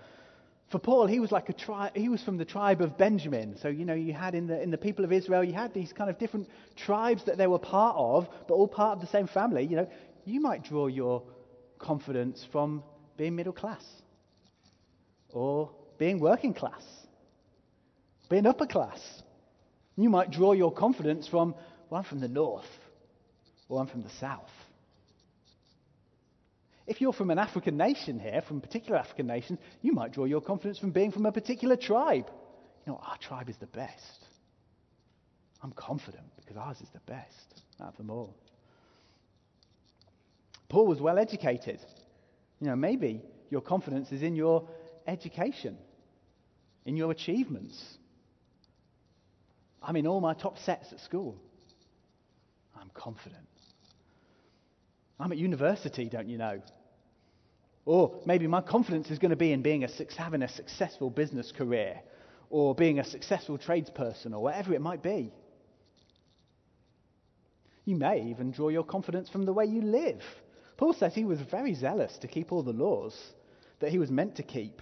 For 0.70 0.78
Paul, 0.78 1.06
he 1.06 1.20
was 1.20 1.30
like 1.30 1.48
a 1.48 1.52
tribe. 1.52 1.92
He 1.94 2.08
was 2.08 2.22
from 2.22 2.36
the 2.36 2.44
tribe 2.44 2.80
of 2.80 2.98
Benjamin. 2.98 3.56
So 3.60 3.68
you 3.68 3.84
know, 3.84 3.94
you 3.94 4.12
had 4.12 4.34
in 4.34 4.46
the 4.46 4.60
in 4.60 4.70
the 4.70 4.78
people 4.78 5.04
of 5.04 5.12
Israel, 5.12 5.44
you 5.44 5.52
had 5.52 5.72
these 5.72 5.92
kind 5.92 6.10
of 6.10 6.18
different 6.18 6.48
tribes 6.74 7.24
that 7.24 7.38
they 7.38 7.46
were 7.46 7.58
part 7.58 7.96
of, 7.96 8.28
but 8.48 8.54
all 8.54 8.66
part 8.66 8.96
of 8.96 9.00
the 9.00 9.06
same 9.06 9.26
family. 9.26 9.64
You 9.64 9.76
know, 9.76 9.88
you 10.24 10.40
might 10.40 10.64
draw 10.64 10.86
your 10.88 11.22
confidence 11.78 12.46
from 12.50 12.82
being 13.16 13.36
middle 13.36 13.52
class, 13.52 13.84
or 15.30 15.70
being 15.98 16.18
working 16.18 16.54
class, 16.54 16.82
being 18.34 18.46
upper 18.46 18.66
class. 18.66 19.00
You 19.94 20.10
might 20.10 20.32
draw 20.32 20.54
your 20.54 20.72
confidence 20.72 21.28
from, 21.28 21.54
well, 21.88 22.00
I'm 22.00 22.04
from 22.04 22.18
the 22.18 22.26
north, 22.26 22.66
or 23.68 23.80
I'm 23.80 23.86
from 23.86 24.02
the 24.02 24.10
south. 24.18 24.50
If 26.84 27.00
you're 27.00 27.12
from 27.12 27.30
an 27.30 27.38
African 27.38 27.76
nation 27.76 28.18
here, 28.18 28.42
from 28.42 28.56
a 28.56 28.60
particular 28.60 28.98
African 28.98 29.28
nation, 29.28 29.56
you 29.82 29.92
might 29.92 30.12
draw 30.12 30.24
your 30.24 30.40
confidence 30.40 30.80
from 30.80 30.90
being 30.90 31.12
from 31.12 31.26
a 31.26 31.30
particular 31.30 31.76
tribe. 31.76 32.28
You 32.84 32.92
know, 32.92 33.00
our 33.06 33.16
tribe 33.18 33.48
is 33.48 33.56
the 33.58 33.66
best. 33.66 34.26
I'm 35.62 35.70
confident 35.70 36.26
because 36.34 36.56
ours 36.56 36.80
is 36.80 36.88
the 36.92 37.00
best 37.06 37.62
out 37.80 37.90
of 37.90 37.96
them 37.98 38.10
all. 38.10 38.34
Paul 40.68 40.88
was 40.88 41.00
well 41.00 41.20
educated. 41.20 41.78
You 42.60 42.66
know, 42.66 42.74
maybe 42.74 43.22
your 43.48 43.60
confidence 43.60 44.10
is 44.10 44.22
in 44.22 44.34
your 44.34 44.68
education, 45.06 45.78
in 46.84 46.96
your 46.96 47.12
achievements. 47.12 47.98
I'm 49.86 49.96
in 49.96 50.06
all 50.06 50.20
my 50.20 50.34
top 50.34 50.58
sets 50.58 50.92
at 50.92 51.00
school. 51.00 51.36
I'm 52.74 52.90
confident. 52.94 53.46
I'm 55.20 55.30
at 55.30 55.38
university, 55.38 56.08
don't 56.08 56.28
you 56.28 56.38
know? 56.38 56.62
Or 57.84 58.20
maybe 58.24 58.46
my 58.46 58.62
confidence 58.62 59.10
is 59.10 59.18
going 59.18 59.30
to 59.30 59.36
be 59.36 59.52
in 59.52 59.62
being 59.62 59.84
a, 59.84 59.88
having 60.16 60.42
a 60.42 60.48
successful 60.48 61.10
business 61.10 61.52
career 61.52 62.00
or 62.48 62.74
being 62.74 62.98
a 62.98 63.04
successful 63.04 63.58
tradesperson 63.58 64.32
or 64.32 64.42
whatever 64.42 64.72
it 64.72 64.80
might 64.80 65.02
be. 65.02 65.32
You 67.84 67.96
may 67.96 68.22
even 68.30 68.52
draw 68.52 68.70
your 68.70 68.84
confidence 68.84 69.28
from 69.28 69.44
the 69.44 69.52
way 69.52 69.66
you 69.66 69.82
live. 69.82 70.22
Paul 70.78 70.94
says 70.94 71.14
he 71.14 71.24
was 71.24 71.40
very 71.50 71.74
zealous 71.74 72.16
to 72.18 72.26
keep 72.26 72.52
all 72.52 72.62
the 72.62 72.72
laws 72.72 73.14
that 73.80 73.90
he 73.90 73.98
was 73.98 74.10
meant 74.10 74.36
to 74.36 74.42
keep. 74.42 74.80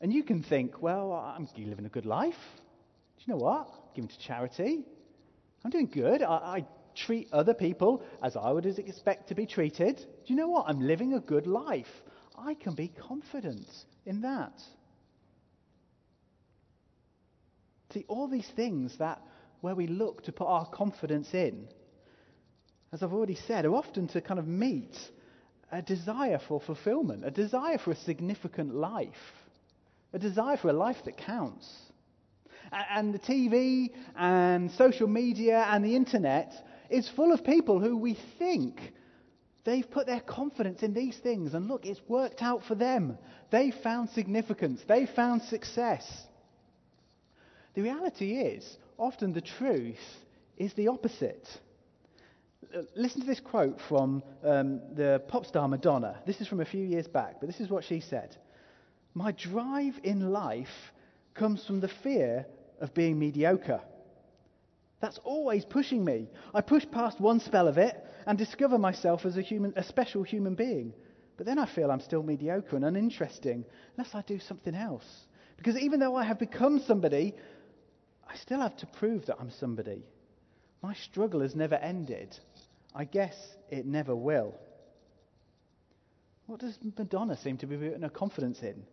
And 0.00 0.12
you 0.12 0.22
can 0.22 0.44
think, 0.44 0.80
well, 0.80 1.12
I'm 1.12 1.48
living 1.56 1.86
a 1.86 1.88
good 1.90 2.06
life. 2.06 2.34
Do 3.18 3.24
you 3.26 3.34
know 3.34 3.42
what? 3.42 3.68
Giving 3.94 4.08
to 4.08 4.18
charity. 4.18 4.84
I'm 5.64 5.70
doing 5.70 5.90
good. 5.92 6.22
I, 6.22 6.26
I 6.34 6.66
treat 6.96 7.28
other 7.32 7.54
people 7.54 8.02
as 8.22 8.36
I 8.36 8.50
would 8.50 8.66
expect 8.66 9.28
to 9.28 9.34
be 9.34 9.46
treated, 9.46 9.96
do 9.96 10.32
you 10.32 10.36
know 10.36 10.48
what? 10.48 10.66
I'm 10.68 10.80
living 10.80 11.14
a 11.14 11.20
good 11.20 11.46
life. 11.46 11.86
I 12.38 12.54
can 12.54 12.74
be 12.74 12.88
confident 12.88 13.68
in 14.04 14.22
that. 14.22 14.52
See, 17.92 18.04
all 18.08 18.28
these 18.28 18.48
things 18.56 18.96
that 18.98 19.22
where 19.60 19.74
we 19.74 19.86
look 19.86 20.22
to 20.24 20.32
put 20.32 20.46
our 20.46 20.66
confidence 20.66 21.32
in, 21.32 21.68
as 22.92 23.02
I've 23.02 23.12
already 23.12 23.36
said, 23.46 23.64
are 23.64 23.74
often 23.74 24.08
to 24.08 24.20
kind 24.20 24.38
of 24.38 24.46
meet 24.46 24.96
a 25.72 25.82
desire 25.82 26.38
for 26.46 26.60
fulfillment, 26.60 27.24
a 27.24 27.30
desire 27.30 27.78
for 27.78 27.90
a 27.90 27.96
significant 27.96 28.74
life, 28.74 29.14
a 30.12 30.18
desire 30.18 30.56
for 30.56 30.68
a 30.68 30.72
life 30.72 30.98
that 31.04 31.16
counts. 31.16 31.85
And 32.72 33.14
the 33.14 33.18
TV 33.18 33.90
and 34.16 34.70
social 34.72 35.06
media 35.06 35.66
and 35.70 35.84
the 35.84 35.96
internet 35.96 36.52
is 36.90 37.08
full 37.08 37.32
of 37.32 37.44
people 37.44 37.80
who 37.80 37.96
we 37.96 38.16
think 38.38 38.92
they've 39.64 39.90
put 39.90 40.06
their 40.06 40.20
confidence 40.20 40.82
in 40.82 40.94
these 40.94 41.16
things, 41.18 41.54
and 41.54 41.68
look, 41.68 41.84
it's 41.84 42.00
worked 42.08 42.42
out 42.42 42.64
for 42.64 42.74
them. 42.74 43.18
They 43.50 43.70
found 43.70 44.10
significance, 44.10 44.82
they 44.86 45.06
found 45.06 45.42
success. 45.42 46.04
The 47.74 47.82
reality 47.82 48.36
is, 48.36 48.78
often 48.96 49.32
the 49.32 49.42
truth 49.42 49.98
is 50.56 50.72
the 50.74 50.88
opposite. 50.88 51.46
Listen 52.94 53.20
to 53.20 53.26
this 53.26 53.40
quote 53.40 53.78
from 53.88 54.22
um, 54.42 54.80
the 54.94 55.22
pop 55.28 55.46
star 55.46 55.68
Madonna. 55.68 56.16
This 56.26 56.40
is 56.40 56.48
from 56.48 56.60
a 56.60 56.64
few 56.64 56.84
years 56.84 57.06
back, 57.06 57.36
but 57.38 57.48
this 57.48 57.60
is 57.60 57.68
what 57.68 57.84
she 57.84 58.00
said 58.00 58.36
My 59.14 59.32
drive 59.32 59.94
in 60.02 60.30
life 60.32 60.92
comes 61.34 61.64
from 61.66 61.80
the 61.80 61.90
fear 62.02 62.46
of 62.80 62.94
being 62.94 63.18
mediocre. 63.18 63.80
That's 65.00 65.18
always 65.24 65.64
pushing 65.64 66.04
me. 66.04 66.28
I 66.54 66.60
push 66.60 66.84
past 66.90 67.20
one 67.20 67.40
spell 67.40 67.68
of 67.68 67.78
it 67.78 67.96
and 68.26 68.38
discover 68.38 68.78
myself 68.78 69.24
as 69.26 69.36
a, 69.36 69.42
human, 69.42 69.72
a 69.76 69.82
special 69.82 70.22
human 70.22 70.54
being. 70.54 70.94
But 71.36 71.46
then 71.46 71.58
I 71.58 71.66
feel 71.66 71.90
I'm 71.90 72.00
still 72.00 72.22
mediocre 72.22 72.76
and 72.76 72.84
uninteresting 72.84 73.64
unless 73.96 74.14
I 74.14 74.22
do 74.22 74.38
something 74.38 74.74
else. 74.74 75.04
Because 75.56 75.78
even 75.78 76.00
though 76.00 76.16
I 76.16 76.24
have 76.24 76.38
become 76.38 76.80
somebody, 76.80 77.34
I 78.28 78.36
still 78.36 78.60
have 78.60 78.76
to 78.78 78.86
prove 78.86 79.26
that 79.26 79.36
I'm 79.38 79.50
somebody. 79.50 80.02
My 80.82 80.94
struggle 80.94 81.40
has 81.40 81.54
never 81.54 81.74
ended. 81.74 82.38
I 82.94 83.04
guess 83.04 83.36
it 83.70 83.86
never 83.86 84.14
will. 84.14 84.54
What 86.46 86.60
does 86.60 86.78
Madonna 86.96 87.36
seem 87.36 87.58
to 87.58 87.66
be 87.66 87.76
putting 87.76 88.02
her 88.02 88.08
confidence 88.08 88.62
in? 88.62 88.84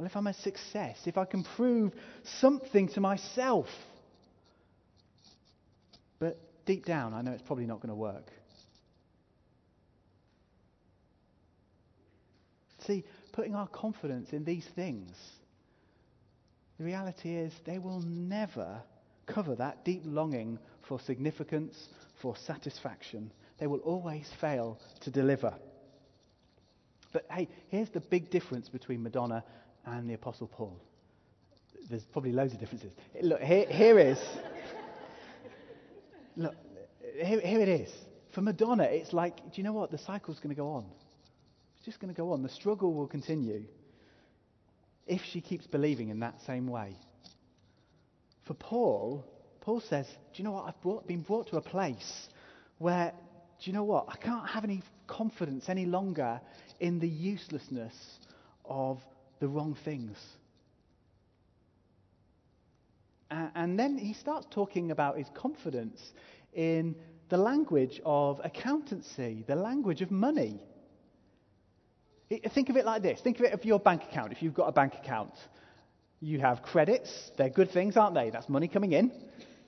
Well, 0.00 0.06
if 0.06 0.16
I'm 0.16 0.28
a 0.28 0.32
success, 0.32 0.96
if 1.04 1.18
I 1.18 1.26
can 1.26 1.44
prove 1.44 1.92
something 2.40 2.88
to 2.94 3.02
myself, 3.02 3.66
but 6.18 6.38
deep 6.64 6.86
down, 6.86 7.12
I 7.12 7.20
know 7.20 7.32
it's 7.32 7.42
probably 7.42 7.66
not 7.66 7.82
going 7.82 7.90
to 7.90 7.94
work. 7.94 8.32
See, 12.86 13.04
putting 13.32 13.54
our 13.54 13.68
confidence 13.68 14.32
in 14.32 14.42
these 14.42 14.66
things, 14.74 15.14
the 16.78 16.84
reality 16.84 17.34
is 17.34 17.52
they 17.66 17.78
will 17.78 18.00
never 18.00 18.80
cover 19.26 19.54
that 19.56 19.84
deep 19.84 20.00
longing 20.06 20.58
for 20.88 20.98
significance, 20.98 21.90
for 22.22 22.34
satisfaction. 22.36 23.30
They 23.58 23.66
will 23.66 23.80
always 23.80 24.26
fail 24.40 24.80
to 25.02 25.10
deliver. 25.10 25.52
But 27.12 27.26
hey, 27.30 27.50
here's 27.68 27.90
the 27.90 28.00
big 28.00 28.30
difference 28.30 28.70
between 28.70 29.02
Madonna 29.02 29.44
and 29.86 30.08
the 30.08 30.14
Apostle 30.14 30.46
Paul. 30.46 30.76
There's 31.88 32.04
probably 32.04 32.32
loads 32.32 32.52
of 32.52 32.60
differences. 32.60 32.92
Look, 33.20 33.40
here, 33.40 33.66
here 33.68 33.98
is. 33.98 34.18
Look, 36.36 36.54
here, 37.14 37.40
here 37.40 37.60
it 37.60 37.68
is. 37.68 37.90
For 38.32 38.42
Madonna, 38.42 38.84
it's 38.84 39.12
like, 39.12 39.36
do 39.36 39.50
you 39.54 39.64
know 39.64 39.72
what? 39.72 39.90
The 39.90 39.98
cycle's 39.98 40.38
going 40.38 40.54
to 40.54 40.60
go 40.60 40.70
on. 40.70 40.84
It's 41.76 41.84
just 41.84 41.98
going 41.98 42.12
to 42.12 42.16
go 42.16 42.32
on. 42.32 42.42
The 42.42 42.48
struggle 42.48 42.94
will 42.94 43.08
continue 43.08 43.64
if 45.06 45.22
she 45.32 45.40
keeps 45.40 45.66
believing 45.66 46.10
in 46.10 46.20
that 46.20 46.36
same 46.46 46.68
way. 46.68 46.94
For 48.46 48.54
Paul, 48.54 49.24
Paul 49.60 49.80
says, 49.80 50.06
do 50.06 50.42
you 50.42 50.44
know 50.44 50.52
what? 50.52 50.66
I've 50.66 50.80
brought, 50.82 51.06
been 51.06 51.22
brought 51.22 51.48
to 51.48 51.56
a 51.56 51.60
place 51.60 52.28
where, 52.78 53.12
do 53.62 53.70
you 53.70 53.72
know 53.72 53.84
what? 53.84 54.06
I 54.08 54.16
can't 54.16 54.48
have 54.48 54.64
any 54.64 54.82
confidence 55.06 55.68
any 55.68 55.86
longer 55.86 56.40
in 56.78 57.00
the 57.00 57.08
uselessness 57.08 57.94
of 58.64 58.98
the 59.40 59.48
wrong 59.48 59.76
things. 59.84 60.16
And 63.30 63.78
then 63.78 63.96
he 63.96 64.12
starts 64.12 64.46
talking 64.50 64.90
about 64.90 65.16
his 65.16 65.28
confidence 65.34 66.12
in 66.52 66.96
the 67.28 67.36
language 67.36 68.00
of 68.04 68.40
accountancy, 68.42 69.44
the 69.46 69.54
language 69.54 70.02
of 70.02 70.10
money. 70.10 70.60
Think 72.54 72.70
of 72.70 72.76
it 72.76 72.84
like 72.84 73.02
this 73.02 73.20
think 73.20 73.38
of 73.38 73.44
it 73.44 73.52
of 73.52 73.64
your 73.64 73.80
bank 73.80 74.02
account. 74.04 74.32
If 74.32 74.42
you've 74.42 74.54
got 74.54 74.66
a 74.66 74.72
bank 74.72 74.94
account, 74.94 75.32
you 76.20 76.40
have 76.40 76.62
credits, 76.62 77.30
they're 77.36 77.48
good 77.48 77.70
things, 77.70 77.96
aren't 77.96 78.14
they? 78.14 78.30
That's 78.30 78.48
money 78.48 78.68
coming 78.68 78.92
in. 78.92 79.12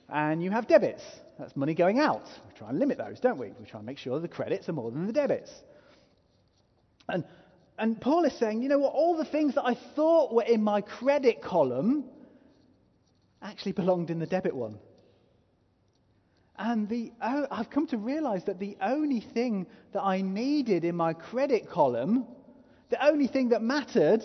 And 0.09 0.43
you 0.43 0.51
have 0.51 0.67
debits, 0.67 1.03
that's 1.39 1.55
money 1.55 1.73
going 1.73 1.99
out. 1.99 2.25
We 2.47 2.57
try 2.57 2.69
and 2.69 2.79
limit 2.79 2.97
those, 2.97 3.19
don't 3.19 3.37
we? 3.37 3.53
We 3.59 3.65
try 3.65 3.79
and 3.79 3.87
make 3.87 3.97
sure 3.97 4.19
the 4.19 4.27
credits 4.27 4.69
are 4.69 4.73
more 4.73 4.91
than 4.91 5.07
the 5.07 5.13
debits. 5.13 5.51
And, 7.09 7.23
and 7.77 7.99
Paul 7.99 8.25
is 8.25 8.37
saying, 8.37 8.61
you 8.61 8.69
know 8.69 8.79
what? 8.79 8.93
All 8.93 9.17
the 9.17 9.25
things 9.25 9.55
that 9.55 9.65
I 9.65 9.75
thought 9.95 10.33
were 10.33 10.43
in 10.43 10.63
my 10.63 10.81
credit 10.81 11.41
column 11.41 12.05
actually 13.41 13.71
belonged 13.73 14.09
in 14.09 14.19
the 14.19 14.25
debit 14.25 14.55
one. 14.55 14.79
And 16.57 16.87
the, 16.87 17.11
oh, 17.21 17.47
I've 17.49 17.69
come 17.69 17.87
to 17.87 17.97
realize 17.97 18.43
that 18.45 18.59
the 18.59 18.77
only 18.81 19.19
thing 19.19 19.65
that 19.93 20.03
I 20.03 20.21
needed 20.21 20.85
in 20.85 20.95
my 20.95 21.13
credit 21.13 21.69
column, 21.69 22.27
the 22.89 23.03
only 23.03 23.27
thing 23.27 23.49
that 23.49 23.61
mattered, 23.61 24.23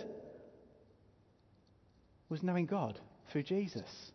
was 2.29 2.43
knowing 2.43 2.67
God 2.67 3.01
through 3.33 3.45
Jesus. 3.45 4.13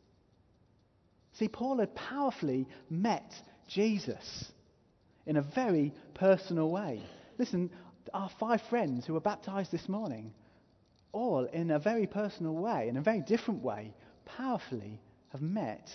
See, 1.33 1.47
Paul 1.47 1.79
had 1.79 1.95
powerfully 1.95 2.67
met 2.89 3.33
Jesus 3.67 4.51
in 5.25 5.37
a 5.37 5.41
very 5.41 5.91
personal 6.13 6.69
way. 6.69 7.01
Listen, 7.39 7.71
our 8.13 8.29
five 8.39 8.61
friends 8.69 9.05
who 9.05 9.13
were 9.13 9.19
baptized 9.19 9.71
this 9.71 9.87
morning, 9.87 10.33
all 11.11 11.45
in 11.45 11.71
a 11.71 11.79
very 11.79 12.07
personal 12.07 12.53
way, 12.53 12.87
in 12.89 12.97
a 12.97 13.01
very 13.01 13.21
different 13.21 13.61
way, 13.63 13.93
powerfully 14.25 14.99
have 15.31 15.41
met 15.41 15.89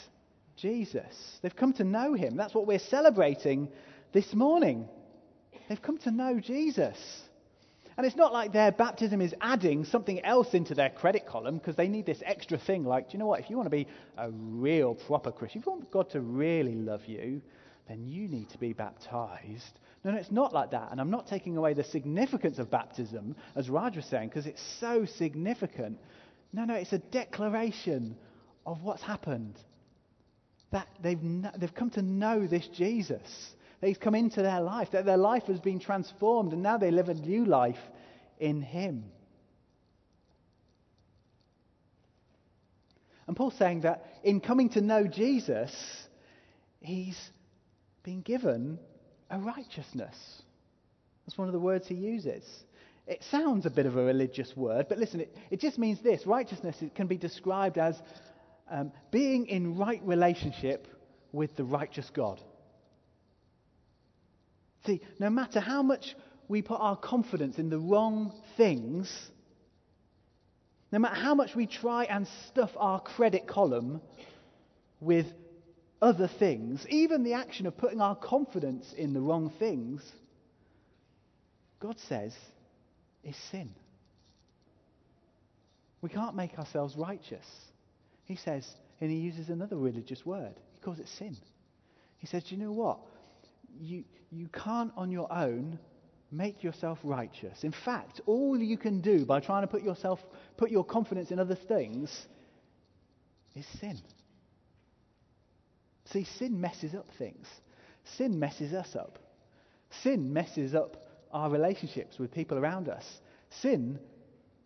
Jesus. 0.57 1.39
They've 1.43 1.55
come 1.55 1.73
to 1.75 1.85
know 1.85 2.15
him. 2.15 2.37
That's 2.37 2.55
what 2.55 2.67
we're 2.67 2.79
celebrating 2.79 3.69
this 4.13 4.35
morning. 4.35 4.89
They've 5.69 5.81
come 5.81 5.99
to 5.99 6.11
know 6.11 6.41
Jesus. 6.41 6.97
And 7.97 8.07
it's 8.07 8.17
not 8.17 8.33
like 8.33 8.53
their 8.53 8.71
baptism 8.71 9.21
is 9.21 9.35
adding 9.41 9.85
something 9.85 10.25
else 10.25 10.55
into 10.55 10.75
their 10.75 10.89
credit 10.89 11.27
column 11.27 11.59
because 11.59 11.75
they 11.75 11.89
need 11.89 12.07
this 12.07 12.23
extra 12.25 12.57
thing. 12.57 12.85
Like, 12.85 13.09
do 13.09 13.15
you 13.15 13.19
know 13.19 13.27
what? 13.27 13.41
If 13.41 13.51
you 13.51 13.57
want 13.57 13.67
to 13.67 13.71
be 13.77 13.89
a 14.17 14.31
real 14.31 14.95
proper 14.95 15.33
Christian, 15.33 15.61
if 15.61 15.67
you 15.67 15.73
want 15.73 15.91
God 15.91 16.11
to 16.11 16.21
really 16.21 16.77
love 16.77 17.05
you, 17.07 17.43
then 17.89 18.07
you 18.07 18.29
need 18.29 18.51
to 18.51 18.59
be 18.59 18.73
baptized. 18.73 19.81
No, 20.09 20.15
no, 20.15 20.21
it's 20.21 20.31
not 20.31 20.55
like 20.55 20.71
that. 20.71 20.89
And 20.91 21.03
I'm 21.03 21.11
not 21.11 21.27
taking 21.27 21.59
away 21.59 21.75
the 21.75 21.85
significance 21.85 22.59
of 22.59 22.71
baptism, 22.71 23.37
as 23.55 23.69
Raj 23.69 23.95
was 23.95 24.07
saying, 24.07 24.31
because 24.31 24.47
it's 24.47 24.63
so 24.81 25.05
significant. 25.05 25.99
No, 26.51 26.65
no, 26.65 26.77
it's 26.77 26.95
a 26.95 26.99
declaration 26.99 28.17
of 28.65 28.83
what's 28.83 29.03
happened. 29.03 29.59
That 30.73 30.89
they've, 31.03 31.21
they've 31.59 31.75
come 31.75 31.91
to 31.91 32.01
know 32.01 32.47
this 32.47 32.67
Jesus. 32.69 33.21
That 33.83 33.89
he's 33.89 33.99
come 33.99 34.15
into 34.15 34.41
their 34.41 34.63
life, 34.63 34.93
that 34.93 35.05
their 35.05 35.19
life 35.19 35.43
has 35.43 35.61
been 35.61 35.79
transformed, 35.79 36.55
and 36.55 36.63
now 36.63 36.79
they 36.79 36.91
live 36.91 37.11
a 37.11 37.15
new 37.15 37.45
life 37.45 37.77
in 38.39 38.63
Him. 38.63 39.05
And 43.27 43.37
Paul's 43.37 43.59
saying 43.59 43.83
that 43.83 44.07
in 44.25 44.41
coming 44.41 44.71
to 44.71 44.81
know 44.81 45.07
Jesus, 45.07 45.71
he's 46.81 47.21
been 48.03 48.23
given 48.23 48.79
a 49.31 49.39
righteousness. 49.39 50.17
That's 51.27 51.37
one 51.37 51.49
of 51.49 51.53
the 51.53 51.61
words 51.61 51.87
he 51.87 51.95
uses. 51.95 52.45
It 53.07 53.23
sounds 53.31 53.67
a 53.67 53.71
bit 53.71 53.87
of 53.87 53.97
a 53.97 54.05
religious 54.05 54.55
word, 54.57 54.87
but 54.89 54.99
listen, 54.99 55.21
it, 55.21 55.37
it 55.51 55.61
just 55.61 55.79
means 55.79 56.03
this 56.03 56.27
righteousness 56.27 56.77
can 56.95 57.07
be 57.07 57.17
described 57.17 57.79
as 57.79 57.97
um, 58.71 58.93
being 59.11 59.47
in 59.47 59.79
right 59.79 60.01
relationship 60.05 60.87
with 61.33 61.57
the 61.57 61.65
righteous 61.65 62.11
God. 62.15 62.41
See, 64.87 65.01
no 65.19 65.31
matter 65.31 65.61
how 65.61 65.83
much 65.83 66.15
we 66.49 66.63
put 66.63 66.81
our 66.81 66.97
confidence 66.97 67.59
in 67.59 67.71
the 67.71 67.79
wrong 67.79 68.33
things, 68.57 69.11
no 70.91 70.99
matter 70.99 71.17
how 71.17 71.35
much 71.35 71.55
we 71.55 71.67
try 71.67 72.05
and 72.05 72.27
stuff 72.49 72.71
our 72.77 73.01
credit 73.01 73.47
column 73.47 74.01
with 75.01 75.27
other 76.01 76.29
things, 76.39 76.85
even 76.89 77.25
the 77.25 77.35
action 77.35 77.67
of 77.67 77.77
putting 77.77 78.01
our 78.01 78.17
confidence 78.17 78.93
in 78.97 79.13
the 79.13 79.21
wrong 79.21 79.53
things, 79.59 80.03
God 81.81 81.97
says 82.09 82.35
is 83.25 83.37
sin. 83.51 83.71
We 86.01 86.09
can't 86.09 86.37
make 86.37 86.59
ourselves 86.59 86.97
righteous. 86.97 87.47
He 88.25 88.37
says, 88.37 88.69
and 89.01 89.11
he 89.11 89.17
uses 89.17 89.49
another 89.49 89.77
religious 89.77 90.25
word. 90.25 90.55
He 90.75 90.81
calls 90.81 90.99
it 90.99 91.09
sin. 91.19 91.37
He 92.19 92.27
says, 92.27 92.45
Do 92.45 92.55
you 92.55 92.63
know 92.63 92.73
what? 92.73 92.99
You, 93.81 94.05
you 94.31 94.49
can't 94.49 94.93
on 94.97 95.11
your 95.11 95.33
own 95.33 95.79
make 96.31 96.63
yourself 96.63 96.99
righteous. 97.03 97.65
In 97.65 97.73
fact, 97.73 98.21
all 98.27 98.59
you 98.59 98.77
can 98.77 99.01
do 99.01 99.25
by 99.25 99.41
trying 99.41 99.63
to 99.63 99.69
put 99.69 99.83
yourself, 99.83 100.21
put 100.57 100.71
your 100.71 100.85
confidence 100.85 101.31
in 101.31 101.39
other 101.39 101.55
things 101.55 102.27
is 103.55 103.67
sin. 103.81 103.99
See, 106.13 106.25
sin 106.39 106.61
messes 106.61 106.95
up 106.95 107.07
things. 107.19 107.47
Sin 108.17 108.39
messes 108.39 108.73
us 108.73 108.97
up. 108.97 109.19
Sin 110.03 110.33
messes 110.33 110.75
up 110.75 110.97
our 111.33 111.51
relationships 111.51 112.19
with 112.19 112.33
people 112.33 112.59
around 112.59 112.89
us. 112.89 113.05
Sin, 113.61 113.99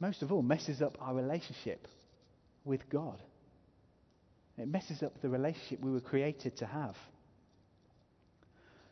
most 0.01 0.23
of 0.23 0.33
all, 0.33 0.43
messes 0.43 0.81
up 0.81 0.99
our 1.01 1.15
relationship 1.15 1.89
with 2.65 2.89
God. 2.89 3.21
It 4.59 4.69
messes 4.69 5.03
up 5.03 5.21
the 5.21 5.29
relationship 5.29 5.81
we 5.81 5.91
were 5.91 6.01
created 6.01 6.57
to 6.59 6.67
have. 6.67 6.97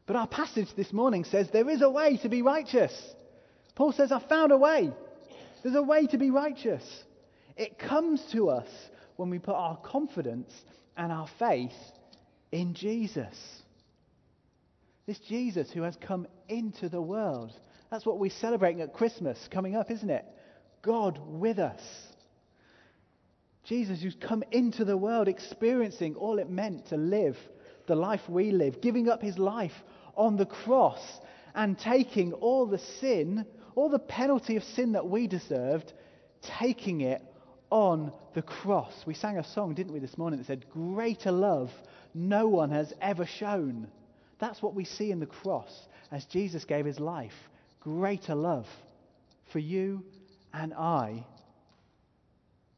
But 0.06 0.16
our 0.16 0.26
passage 0.26 0.68
this 0.76 0.92
morning 0.92 1.24
says 1.24 1.48
there 1.52 1.68
is 1.68 1.82
a 1.82 1.90
way 1.90 2.16
to 2.18 2.28
be 2.28 2.42
righteous. 2.42 2.92
Paul 3.76 3.92
says, 3.92 4.10
I 4.10 4.18
found 4.18 4.50
a 4.50 4.56
way. 4.56 4.90
There's 5.62 5.76
a 5.76 5.82
way 5.82 6.06
to 6.08 6.18
be 6.18 6.30
righteous. 6.30 6.82
It 7.56 7.78
comes 7.78 8.24
to 8.32 8.48
us 8.48 8.68
when 9.16 9.30
we 9.30 9.38
put 9.38 9.54
our 9.54 9.76
confidence 9.76 10.50
and 10.96 11.12
our 11.12 11.28
faith 11.38 11.70
in 12.52 12.74
Jesus. 12.74 13.36
This 15.06 15.18
Jesus 15.20 15.70
who 15.70 15.82
has 15.82 15.96
come 15.96 16.26
into 16.48 16.88
the 16.88 17.00
world. 17.00 17.52
That's 17.90 18.06
what 18.06 18.18
we're 18.18 18.30
celebrating 18.30 18.80
at 18.80 18.92
Christmas 18.92 19.38
coming 19.50 19.74
up, 19.76 19.90
isn't 19.90 20.10
it? 20.10 20.24
God 20.82 21.18
with 21.24 21.58
us. 21.58 21.80
Jesus 23.64 24.00
who's 24.02 24.16
come 24.20 24.42
into 24.50 24.84
the 24.84 24.96
world 24.96 25.28
experiencing 25.28 26.14
all 26.14 26.38
it 26.38 26.48
meant 26.48 26.86
to 26.88 26.96
live 26.96 27.36
the 27.86 27.94
life 27.94 28.20
we 28.28 28.52
live, 28.52 28.80
giving 28.80 29.08
up 29.08 29.20
his 29.20 29.36
life 29.36 29.72
on 30.16 30.36
the 30.36 30.46
cross 30.46 31.00
and 31.54 31.78
taking 31.78 32.32
all 32.34 32.66
the 32.66 32.78
sin, 32.78 33.44
all 33.74 33.88
the 33.88 33.98
penalty 33.98 34.56
of 34.56 34.62
sin 34.62 34.92
that 34.92 35.06
we 35.06 35.26
deserved, 35.26 35.92
taking 36.58 37.00
it 37.00 37.22
on 37.70 38.12
the 38.34 38.42
cross. 38.42 38.92
We 39.06 39.14
sang 39.14 39.38
a 39.38 39.44
song, 39.44 39.74
didn't 39.74 39.92
we, 39.92 39.98
this 39.98 40.18
morning 40.18 40.38
that 40.38 40.46
said, 40.46 40.66
Greater 40.70 41.32
love 41.32 41.70
no 42.14 42.48
one 42.48 42.70
has 42.70 42.92
ever 43.00 43.26
shown. 43.26 43.88
That's 44.38 44.62
what 44.62 44.74
we 44.74 44.84
see 44.84 45.10
in 45.10 45.20
the 45.20 45.26
cross 45.26 45.70
as 46.10 46.24
Jesus 46.26 46.64
gave 46.64 46.84
his 46.84 47.00
life. 47.00 47.34
Greater 47.80 48.34
love 48.34 48.66
for 49.52 49.58
you 49.58 50.04
and 50.52 50.74
I 50.74 51.24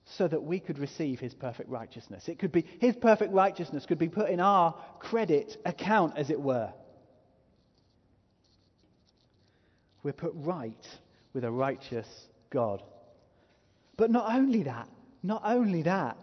so 0.04 0.28
that 0.28 0.42
we 0.42 0.60
could 0.60 0.78
receive 0.78 1.20
his 1.20 1.34
perfect 1.34 1.70
righteousness. 1.70 2.28
It 2.28 2.38
could 2.38 2.52
be 2.52 2.66
his 2.80 2.94
perfect 2.96 3.32
righteousness 3.32 3.86
could 3.86 3.98
be 3.98 4.08
put 4.08 4.28
in 4.28 4.40
our 4.40 4.74
credit 4.98 5.56
account 5.64 6.14
as 6.16 6.30
it 6.30 6.40
were. 6.40 6.72
We're 10.02 10.12
put 10.12 10.32
right 10.34 10.86
with 11.32 11.44
a 11.44 11.50
righteous 11.50 12.08
God. 12.50 12.82
But 13.96 14.10
not 14.10 14.34
only 14.34 14.64
that, 14.64 14.88
not 15.22 15.42
only 15.44 15.82
that, 15.82 16.18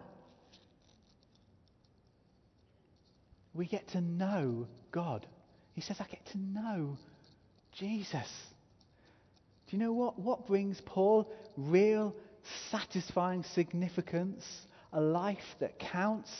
we 3.54 3.66
get 3.66 3.88
to 3.90 4.02
know 4.02 4.68
God. 4.92 5.26
He 5.74 5.82
says, 5.82 5.98
I 6.00 6.06
get 6.06 6.26
to 6.32 6.38
know 6.38 6.98
Jesus. 7.78 8.28
Do 9.70 9.78
you 9.78 9.84
know 9.84 9.94
what? 9.94 10.20
What 10.20 10.48
brings 10.48 10.82
Paul 10.86 11.32
real, 11.56 12.16
satisfying 12.72 13.44
significance? 13.44 14.46
A 14.92 15.02
life 15.02 15.38
that 15.60 15.80
counts? 15.80 16.32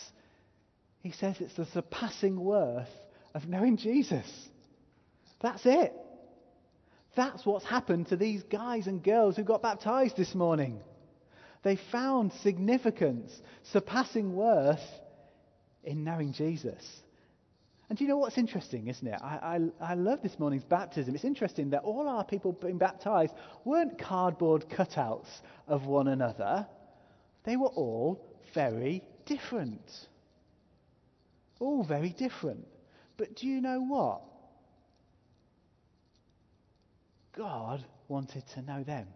He 1.02 1.12
says 1.12 1.36
it's 1.40 1.56
the 1.56 1.66
surpassing 1.68 2.40
worth 2.40 2.90
of 3.34 3.48
knowing 3.48 3.78
Jesus. 3.78 4.26
That's 5.42 5.66
it. 5.66 5.94
That's 7.16 7.46
what's 7.46 7.66
happened 7.66 8.08
to 8.08 8.18
these 8.18 8.44
guys 8.44 8.88
and 8.88 9.04
girls 9.04 9.36
who 9.36 9.44
got 9.44 9.62
baptized 9.62 10.18
this 10.18 10.36
morning. 10.36 10.80
They 11.64 11.78
found 11.92 12.32
significance, 12.42 13.32
surpassing 13.72 14.36
worth 14.36 14.80
in 15.84 16.04
knowing 16.04 16.34
Jesus. 16.34 17.02
And 17.90 17.98
do 17.98 18.04
you 18.04 18.08
know 18.08 18.18
what's 18.18 18.38
interesting, 18.38 18.88
isn't 18.88 19.08
it? 19.08 19.20
I, 19.22 19.60
I, 19.82 19.92
I, 19.92 19.94
love 19.96 20.22
this 20.22 20.38
morning's 20.38 20.64
baptism. 20.64 21.16
It's 21.16 21.24
interesting 21.24 21.72
that 21.72 21.82
all 21.82 22.08
our 22.08 22.24
people 22.24 22.52
being 22.52 22.78
baptized 22.78 23.34
weren't 23.66 23.98
cardboard 23.98 24.66
cutouts 24.70 25.28
of 25.68 25.88
one 25.88 26.08
another, 26.08 26.68
they 27.46 27.58
were 27.58 27.70
all 27.70 28.24
very 28.54 29.02
different. 29.26 29.82
All 31.60 31.84
very 31.84 32.10
different. 32.10 32.68
But 33.18 33.36
do 33.36 33.48
you 33.48 33.60
know 33.60 33.82
what? 33.82 34.22
God 37.36 37.84
wanted 38.08 38.44
to 38.54 38.62
know 38.62 38.84
them. 38.84 39.08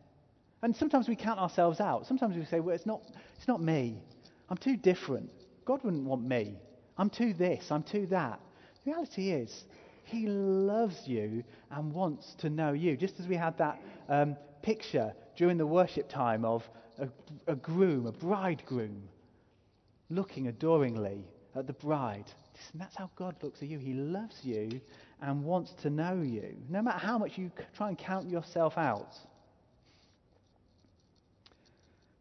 And 0.64 0.76
sometimes 0.76 1.08
we 1.08 1.16
count 1.16 1.40
ourselves 1.40 1.80
out. 1.80 2.08
Sometimes 2.08 2.36
we 2.38 2.46
say, 2.46 2.60
well, 2.60 2.74
it's 2.74 2.86
not, 2.86 3.02
it's 3.38 3.48
not 3.48 3.62
me. 3.62 4.02
I'm 4.50 4.58
too 4.58 4.78
different. 4.78 5.30
God 5.66 5.84
wouldn't 5.84 6.04
want 6.04 6.24
me. 6.24 6.56
I'm 6.98 7.10
too 7.10 7.34
this. 7.34 7.72
I'm 7.72 7.84
too 7.84 8.06
that. 8.08 8.40
The 8.84 8.92
reality 8.92 9.32
is, 9.32 9.66
He 10.04 10.28
loves 10.28 11.08
you 11.08 11.44
and 11.72 11.94
wants 11.94 12.36
to 12.40 12.50
know 12.50 12.74
you. 12.74 12.98
Just 12.98 13.20
as 13.20 13.28
we 13.28 13.36
had 13.36 13.58
that 13.58 13.82
um, 14.10 14.36
picture 14.62 15.14
during 15.36 15.58
the 15.58 15.66
worship 15.66 16.10
time 16.10 16.46
of 16.46 16.64
a, 17.00 17.08
a 17.48 17.56
groom, 17.56 18.06
a 18.06 18.12
bridegroom, 18.12 19.04
looking 20.10 20.48
adoringly 20.48 21.26
at 21.56 21.68
the 21.68 21.74
bride. 21.74 22.26
Listen, 22.56 22.80
that's 22.80 22.96
how 22.96 23.10
God 23.16 23.36
looks 23.42 23.62
at 23.62 23.68
you. 23.70 23.80
He 23.80 23.94
loves 23.94 24.40
you 24.44 24.82
and 25.22 25.44
wants 25.44 25.74
to 25.82 25.90
know 25.90 26.22
you, 26.22 26.56
no 26.70 26.82
matter 26.82 27.00
how 27.00 27.18
much 27.18 27.38
you 27.38 27.52
try 27.76 27.90
and 27.90 27.98
count 27.98 28.30
yourself 28.30 28.78
out. 28.78 29.16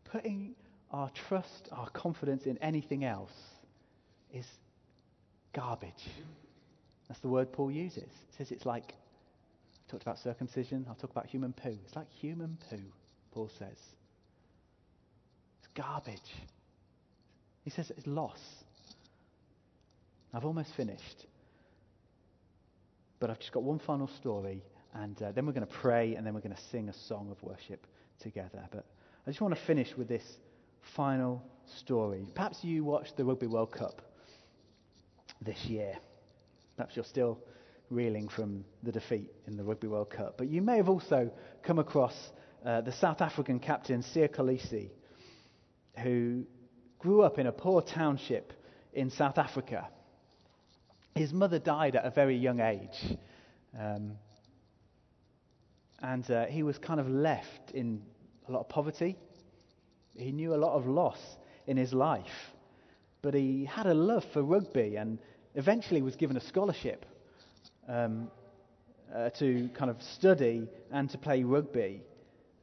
Putting 0.05 0.55
our 0.93 1.11
trust, 1.29 1.69
our 1.73 1.89
confidence 1.91 2.45
in 2.45 2.59
anything 2.59 3.05
else 3.05 3.33
is 4.33 4.47
garbage. 5.55 6.09
That's 7.09 7.21
the 7.21 7.29
word 7.29 7.53
Paul 7.53 7.71
uses. 7.71 8.11
He 8.31 8.37
says 8.37 8.51
it's 8.51 8.67
like, 8.67 8.93
I 8.93 9.91
talked 9.91 10.03
about 10.03 10.19
circumcision, 10.19 10.87
I'll 10.89 10.95
talk 10.95 11.11
about 11.11 11.27
human 11.27 11.53
poo. 11.53 11.77
It's 11.85 11.97
like 11.97 12.11
human 12.11 12.59
poo, 12.69 12.83
Paul 13.33 13.51
says. 13.59 13.79
It's 15.59 15.69
garbage. 15.75 16.21
He 17.65 17.71
says 17.71 17.91
it's 17.91 18.07
loss. 18.07 18.41
I've 20.35 20.45
almost 20.45 20.75
finished. 20.77 21.27
But 23.21 23.31
I've 23.31 23.39
just 23.39 23.53
got 23.53 23.63
one 23.63 23.79
final 23.79 24.09
story, 24.21 24.63
and 24.95 25.21
uh, 25.23 25.33
then 25.33 25.47
we're 25.47 25.53
going 25.53 25.67
to 25.67 25.73
pray, 25.73 26.17
and 26.17 26.27
then 26.27 26.35
we're 26.35 26.41
going 26.41 26.55
to 26.55 26.63
sing 26.71 26.89
a 26.89 26.95
song 27.09 27.29
of 27.31 27.43
worship 27.43 27.87
together. 28.21 28.63
But 28.71 28.85
I 29.27 29.31
just 29.31 29.41
want 29.41 29.55
to 29.55 29.61
finish 29.61 29.97
with 29.97 30.09
this 30.09 30.25
final 30.97 31.43
story. 31.79 32.27
Perhaps 32.35 32.63
you 32.63 32.85
watched 32.85 33.17
the 33.17 33.25
Rugby 33.25 33.47
World 33.47 33.73
Cup 33.73 34.03
this 35.41 35.65
year. 35.65 35.95
Perhaps 36.77 36.97
you're 36.97 37.05
still 37.05 37.39
reeling 37.91 38.29
from 38.29 38.65
the 38.83 38.93
defeat 38.93 39.31
in 39.47 39.57
the 39.57 39.65
Rugby 39.65 39.87
World 39.87 40.11
Cup. 40.11 40.37
But 40.39 40.49
you 40.49 40.63
may 40.63 40.77
have 40.77 40.89
also 40.89 41.31
come 41.63 41.79
across 41.79 42.15
uh, 42.65 42.81
the 42.81 42.93
South 42.93 43.21
African 43.21 43.59
captain, 43.59 44.03
Siya 44.03 44.29
Kolisi, 44.35 44.91
who 46.03 46.45
grew 46.99 47.23
up 47.23 47.39
in 47.39 47.47
a 47.47 47.53
poor 47.53 47.83
township 47.83 48.53
in 48.93 49.11
South 49.11 49.39
Africa. 49.39 49.89
His 51.15 51.33
mother 51.33 51.59
died 51.59 51.97
at 51.97 52.05
a 52.05 52.11
very 52.11 52.37
young 52.37 52.61
age. 52.61 53.19
Um, 53.79 54.13
and 56.01 56.29
uh, 56.31 56.47
he 56.47 56.63
was 56.63 56.79
kind 56.79 57.01
of 57.01 57.09
left 57.09 57.71
in 57.73 58.03
a 58.49 58.53
lot 58.53 58.61
of 58.61 58.69
poverty. 58.69 59.17
He 60.17 60.33
knew 60.33 60.55
a 60.55 60.57
lot 60.57 60.75
of 60.75 60.87
loss 60.87 61.21
in 61.67 61.77
his 61.77 61.93
life. 61.93 62.53
But 63.23 63.35
he 63.35 63.65
had 63.65 63.87
a 63.87 63.95
love 63.95 64.25
for 64.33 64.43
rugby 64.43 64.97
and 64.97 65.19
eventually 65.55 66.03
was 66.03 66.17
given 66.17 66.37
a 66.37 66.41
scholarship 66.41 67.07
um, 67.89 68.31
uh, 69.15 69.31
to 69.31 69.69
kind 69.75 69.91
of 69.91 70.03
study 70.03 70.69
and 70.91 71.09
to 71.11 71.19
play 71.19 71.43
rugby. 71.43 72.03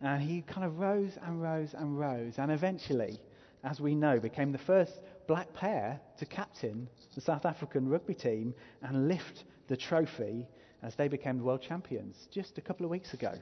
And 0.02 0.22
he 0.22 0.42
kind 0.42 0.66
of 0.66 0.80
rose 0.80 1.18
and 1.24 1.42
rose 1.42 1.74
and 1.74 2.00
rose, 2.00 2.36
and 2.38 2.52
eventually, 2.52 3.20
as 3.66 3.82
we 3.82 3.96
know, 3.96 4.18
became 4.18 4.54
the 4.54 4.58
first 4.58 5.02
black 5.28 5.52
player 5.54 6.00
to 6.18 6.26
captain 6.26 6.88
the 7.16 7.22
South 7.22 7.46
African 7.46 7.88
rugby 7.88 8.14
team 8.14 8.54
and 8.82 9.10
lift 9.10 9.44
the 9.68 9.76
trophy 9.76 10.48
as 10.84 10.96
they 10.96 11.10
became 11.10 11.38
the 11.38 11.44
world 11.44 11.62
champions 11.62 12.30
just 12.32 12.58
a 12.58 12.62
couple 12.62 12.86
of 12.86 12.90
weeks 12.90 13.14
ago. 13.14 13.34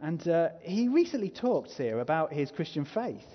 And 0.00 0.26
uh, 0.28 0.50
he 0.62 0.88
recently 0.88 1.30
talked 1.30 1.72
here 1.72 1.98
about 2.00 2.32
his 2.32 2.50
Christian 2.50 2.84
faith 2.84 3.26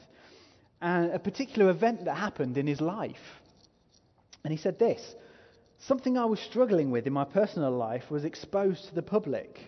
and 0.81 1.11
a 1.11 1.19
particular 1.19 1.69
event 1.69 2.05
that 2.05 2.15
happened 2.15 2.57
in 2.57 2.67
his 2.67 2.81
life. 2.81 3.41
And 4.43 4.51
he 4.51 4.57
said 4.57 4.79
this 4.79 5.15
Something 5.79 6.17
I 6.17 6.25
was 6.25 6.39
struggling 6.39 6.91
with 6.91 7.07
in 7.07 7.13
my 7.13 7.25
personal 7.25 7.71
life 7.71 8.09
was 8.09 8.23
exposed 8.23 8.87
to 8.87 8.95
the 8.95 9.01
public. 9.01 9.59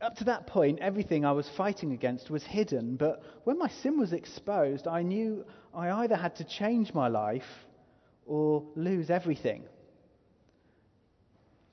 Up 0.00 0.16
to 0.16 0.24
that 0.24 0.46
point, 0.46 0.80
everything 0.80 1.24
I 1.24 1.32
was 1.32 1.48
fighting 1.56 1.92
against 1.92 2.30
was 2.30 2.44
hidden, 2.44 2.96
but 2.96 3.22
when 3.44 3.58
my 3.58 3.68
sin 3.68 3.98
was 3.98 4.12
exposed, 4.12 4.86
I 4.86 5.02
knew 5.02 5.44
I 5.72 5.90
either 5.90 6.16
had 6.16 6.36
to 6.36 6.44
change 6.44 6.92
my 6.92 7.08
life 7.08 7.48
or 8.26 8.64
lose 8.76 9.10
everything. 9.10 9.64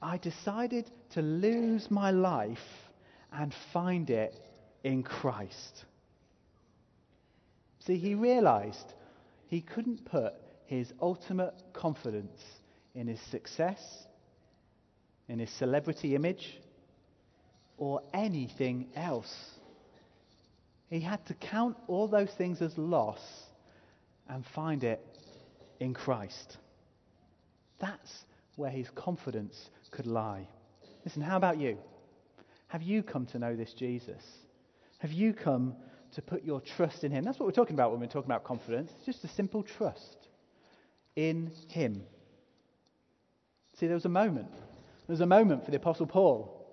I 0.01 0.17
decided 0.17 0.89
to 1.11 1.21
lose 1.21 1.91
my 1.91 2.11
life 2.11 2.57
and 3.31 3.53
find 3.73 4.09
it 4.09 4.35
in 4.83 5.03
Christ. 5.03 5.85
See, 7.79 7.97
he 7.97 8.15
realized 8.15 8.93
he 9.47 9.61
couldn't 9.61 10.05
put 10.05 10.33
his 10.65 10.91
ultimate 11.01 11.53
confidence 11.73 12.41
in 12.93 13.07
his 13.07 13.19
success, 13.31 13.79
in 15.27 15.39
his 15.39 15.49
celebrity 15.51 16.15
image, 16.15 16.59
or 17.77 18.01
anything 18.13 18.87
else. 18.95 19.33
He 20.89 20.99
had 20.99 21.25
to 21.27 21.33
count 21.33 21.77
all 21.87 22.07
those 22.07 22.31
things 22.37 22.61
as 22.61 22.77
loss 22.77 23.19
and 24.29 24.45
find 24.53 24.83
it 24.83 25.01
in 25.79 25.93
Christ. 25.93 26.57
That's 27.79 28.25
where 28.55 28.69
his 28.69 28.87
confidence 28.93 29.69
could 29.89 30.05
lie. 30.05 30.47
Listen, 31.03 31.21
how 31.21 31.37
about 31.37 31.57
you? 31.57 31.77
Have 32.71 32.83
you 32.83 33.03
come 33.03 33.25
to 33.27 33.37
know 33.37 33.53
this 33.53 33.73
Jesus? 33.73 34.23
Have 34.99 35.11
you 35.11 35.33
come 35.33 35.75
to 36.13 36.21
put 36.21 36.45
your 36.45 36.61
trust 36.61 37.03
in 37.03 37.11
him? 37.11 37.25
That's 37.25 37.37
what 37.37 37.45
we're 37.45 37.51
talking 37.51 37.73
about 37.73 37.91
when 37.91 37.99
we're 37.99 38.05
talking 38.07 38.31
about 38.31 38.45
confidence. 38.45 38.89
It's 38.95 39.05
just 39.05 39.25
a 39.25 39.27
simple 39.35 39.61
trust 39.61 40.29
in 41.17 41.51
him. 41.67 42.03
See, 43.77 43.87
there 43.87 43.95
was 43.95 44.05
a 44.05 44.09
moment. 44.09 44.53
There 44.53 45.09
was 45.09 45.19
a 45.19 45.25
moment 45.25 45.65
for 45.65 45.71
the 45.71 45.77
Apostle 45.77 46.05
Paul. 46.05 46.65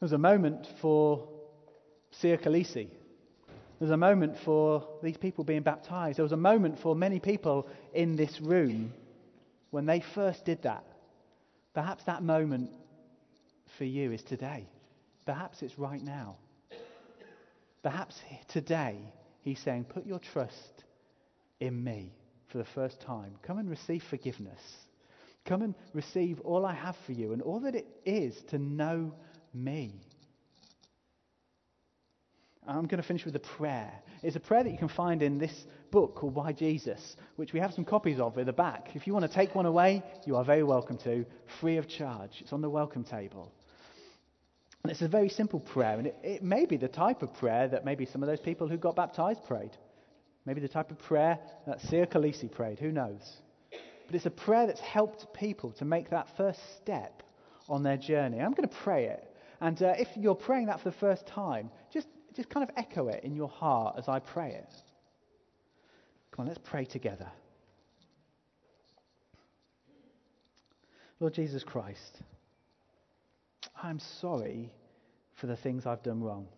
There 0.00 0.06
was 0.06 0.12
a 0.12 0.18
moment 0.18 0.66
for 0.80 1.28
Siya 2.22 2.42
Kolisi. 2.42 2.88
There 2.88 3.86
was 3.86 3.90
a 3.90 3.96
moment 3.98 4.38
for 4.42 4.88
these 5.02 5.18
people 5.18 5.44
being 5.44 5.60
baptized. 5.60 6.16
There 6.16 6.24
was 6.24 6.32
a 6.32 6.38
moment 6.38 6.78
for 6.78 6.96
many 6.96 7.20
people 7.20 7.68
in 7.92 8.16
this 8.16 8.40
room 8.40 8.94
when 9.70 9.84
they 9.84 10.00
first 10.14 10.46
did 10.46 10.62
that. 10.62 10.84
Perhaps 11.74 12.04
that 12.04 12.22
moment 12.22 12.70
for 13.76 13.84
you 13.84 14.12
is 14.12 14.22
today. 14.22 14.66
Perhaps 15.28 15.60
it's 15.60 15.78
right 15.78 16.02
now. 16.02 16.36
Perhaps 17.82 18.18
today 18.48 18.96
he's 19.42 19.58
saying, 19.58 19.84
Put 19.84 20.06
your 20.06 20.18
trust 20.18 20.84
in 21.60 21.84
me 21.84 22.14
for 22.50 22.56
the 22.56 22.64
first 22.64 23.02
time. 23.02 23.34
Come 23.42 23.58
and 23.58 23.68
receive 23.68 24.02
forgiveness. 24.08 24.58
Come 25.44 25.60
and 25.60 25.74
receive 25.92 26.40
all 26.40 26.64
I 26.64 26.72
have 26.72 26.96
for 27.04 27.12
you 27.12 27.34
and 27.34 27.42
all 27.42 27.60
that 27.60 27.74
it 27.74 27.86
is 28.06 28.40
to 28.48 28.58
know 28.58 29.12
me. 29.52 30.00
I'm 32.66 32.86
going 32.86 33.02
to 33.02 33.06
finish 33.06 33.26
with 33.26 33.36
a 33.36 33.40
prayer. 33.58 33.92
It's 34.22 34.36
a 34.36 34.40
prayer 34.40 34.64
that 34.64 34.72
you 34.72 34.78
can 34.78 34.88
find 34.88 35.22
in 35.22 35.36
this 35.36 35.66
book 35.90 36.14
called 36.14 36.36
Why 36.36 36.52
Jesus, 36.52 37.16
which 37.36 37.52
we 37.52 37.60
have 37.60 37.74
some 37.74 37.84
copies 37.84 38.18
of 38.18 38.38
at 38.38 38.46
the 38.46 38.52
back. 38.54 38.92
If 38.94 39.06
you 39.06 39.12
want 39.12 39.30
to 39.30 39.34
take 39.34 39.54
one 39.54 39.66
away, 39.66 40.02
you 40.24 40.36
are 40.36 40.44
very 40.44 40.62
welcome 40.62 40.96
to, 41.04 41.26
free 41.60 41.76
of 41.76 41.86
charge. 41.86 42.30
It's 42.40 42.54
on 42.54 42.62
the 42.62 42.70
welcome 42.70 43.04
table. 43.04 43.52
And 44.88 44.94
it's 44.94 45.02
a 45.02 45.08
very 45.08 45.28
simple 45.28 45.60
prayer, 45.60 45.98
and 45.98 46.06
it, 46.06 46.16
it 46.22 46.42
may 46.42 46.64
be 46.64 46.78
the 46.78 46.88
type 46.88 47.22
of 47.22 47.34
prayer 47.34 47.68
that 47.68 47.84
maybe 47.84 48.06
some 48.06 48.22
of 48.22 48.26
those 48.26 48.40
people 48.40 48.68
who 48.68 48.78
got 48.78 48.96
baptized 48.96 49.44
prayed. 49.46 49.76
Maybe 50.46 50.62
the 50.62 50.68
type 50.68 50.90
of 50.90 50.98
prayer 50.98 51.38
that 51.66 51.80
Siya 51.80 52.10
Kolisi 52.10 52.50
prayed, 52.50 52.78
who 52.78 52.90
knows? 52.90 53.20
But 54.06 54.14
it's 54.14 54.24
a 54.24 54.30
prayer 54.30 54.66
that's 54.66 54.80
helped 54.80 55.34
people 55.34 55.72
to 55.72 55.84
make 55.84 56.08
that 56.08 56.26
first 56.38 56.60
step 56.78 57.22
on 57.68 57.82
their 57.82 57.98
journey. 57.98 58.40
I'm 58.40 58.52
going 58.52 58.66
to 58.66 58.76
pray 58.76 59.08
it. 59.08 59.30
And 59.60 59.82
uh, 59.82 59.92
if 59.98 60.08
you're 60.16 60.34
praying 60.34 60.68
that 60.68 60.80
for 60.80 60.88
the 60.88 60.96
first 60.96 61.26
time, 61.26 61.68
just, 61.92 62.08
just 62.34 62.48
kind 62.48 62.66
of 62.66 62.74
echo 62.78 63.08
it 63.08 63.24
in 63.24 63.36
your 63.36 63.50
heart 63.50 63.96
as 63.98 64.08
I 64.08 64.20
pray 64.20 64.52
it. 64.52 64.72
Come 66.30 66.44
on, 66.44 66.46
let's 66.46 66.60
pray 66.64 66.86
together. 66.86 67.30
Lord 71.20 71.34
Jesus 71.34 71.62
Christ, 71.62 72.22
I'm 73.82 73.98
sorry 73.98 74.72
for 75.40 75.46
the 75.46 75.56
things 75.56 75.86
I've 75.86 76.02
done 76.02 76.22
wrong. 76.22 76.48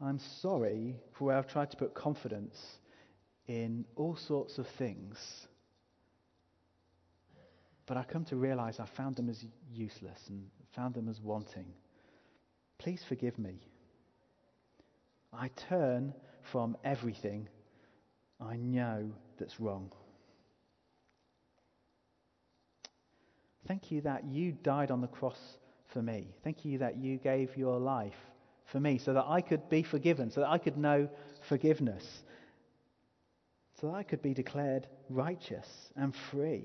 I'm 0.00 0.18
sorry 0.40 0.96
for 1.12 1.24
where 1.24 1.36
I've 1.36 1.48
tried 1.48 1.70
to 1.70 1.76
put 1.76 1.94
confidence 1.94 2.60
in 3.46 3.84
all 3.96 4.16
sorts 4.16 4.58
of 4.58 4.66
things 4.78 5.46
but 7.86 7.96
I 7.96 8.02
come 8.02 8.24
to 8.26 8.36
realize 8.36 8.80
I 8.80 8.86
found 8.96 9.16
them 9.16 9.30
as 9.30 9.44
useless 9.72 10.18
and 10.28 10.44
found 10.74 10.94
them 10.94 11.08
as 11.08 11.20
wanting. 11.20 11.66
Please 12.78 13.02
forgive 13.08 13.38
me. 13.38 13.60
I 15.32 15.48
turn 15.68 16.12
from 16.50 16.76
everything 16.84 17.48
I 18.40 18.56
know 18.56 19.10
that's 19.38 19.60
wrong. 19.60 19.92
Thank 23.66 23.90
you 23.90 24.00
that 24.02 24.24
you 24.24 24.52
died 24.52 24.90
on 24.90 25.00
the 25.00 25.06
cross 25.06 25.38
for 25.92 26.02
me. 26.02 26.34
Thank 26.44 26.64
you 26.64 26.78
that 26.78 26.96
you 26.96 27.18
gave 27.18 27.56
your 27.56 27.78
life 27.78 28.14
for 28.72 28.80
me 28.80 28.98
so 28.98 29.14
that 29.14 29.24
I 29.26 29.40
could 29.40 29.68
be 29.68 29.82
forgiven, 29.82 30.30
so 30.30 30.40
that 30.40 30.50
I 30.50 30.58
could 30.58 30.76
know 30.76 31.08
forgiveness, 31.48 32.04
so 33.80 33.88
that 33.88 33.94
I 33.94 34.02
could 34.02 34.22
be 34.22 34.34
declared 34.34 34.86
righteous 35.08 35.68
and 35.94 36.14
free. 36.30 36.64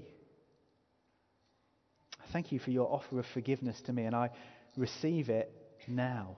Thank 2.32 2.52
you 2.52 2.60
for 2.60 2.72
your 2.72 2.92
offer 2.92 3.20
of 3.20 3.26
forgiveness 3.34 3.82
to 3.82 3.94
me, 3.94 4.06
and 4.06 4.16
I 4.16 4.30
receive 4.78 5.30
it 5.30 5.52
now. 5.88 6.38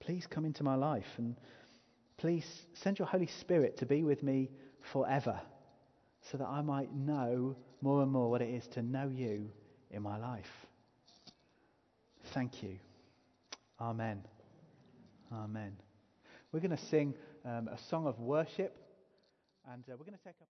Please 0.00 0.26
come 0.26 0.44
into 0.44 0.62
my 0.62 0.74
life 0.74 1.06
and 1.18 1.36
please 2.16 2.46
send 2.74 2.98
your 2.98 3.08
Holy 3.08 3.28
Spirit 3.40 3.78
to 3.78 3.86
be 3.86 4.02
with 4.02 4.22
me 4.22 4.50
forever 4.92 5.40
so 6.30 6.38
that 6.38 6.46
I 6.46 6.62
might 6.62 6.92
know 6.94 7.56
more 7.80 8.02
and 8.02 8.10
more 8.10 8.30
what 8.30 8.42
it 8.42 8.48
is 8.48 8.66
to 8.68 8.82
know 8.82 9.08
you 9.08 9.50
in 9.90 10.02
my 10.02 10.18
life. 10.18 10.50
Thank 12.32 12.62
you. 12.62 12.78
Amen. 13.80 14.22
Amen. 15.32 15.72
We're 16.52 16.60
going 16.60 16.76
to 16.76 16.86
sing 16.86 17.14
um, 17.44 17.68
a 17.68 17.78
song 17.90 18.06
of 18.06 18.20
worship 18.20 18.76
and 19.72 19.82
uh, 19.88 19.96
we're 19.98 20.04
going 20.04 20.18
to 20.18 20.24
take 20.24 20.36
up. 20.40 20.46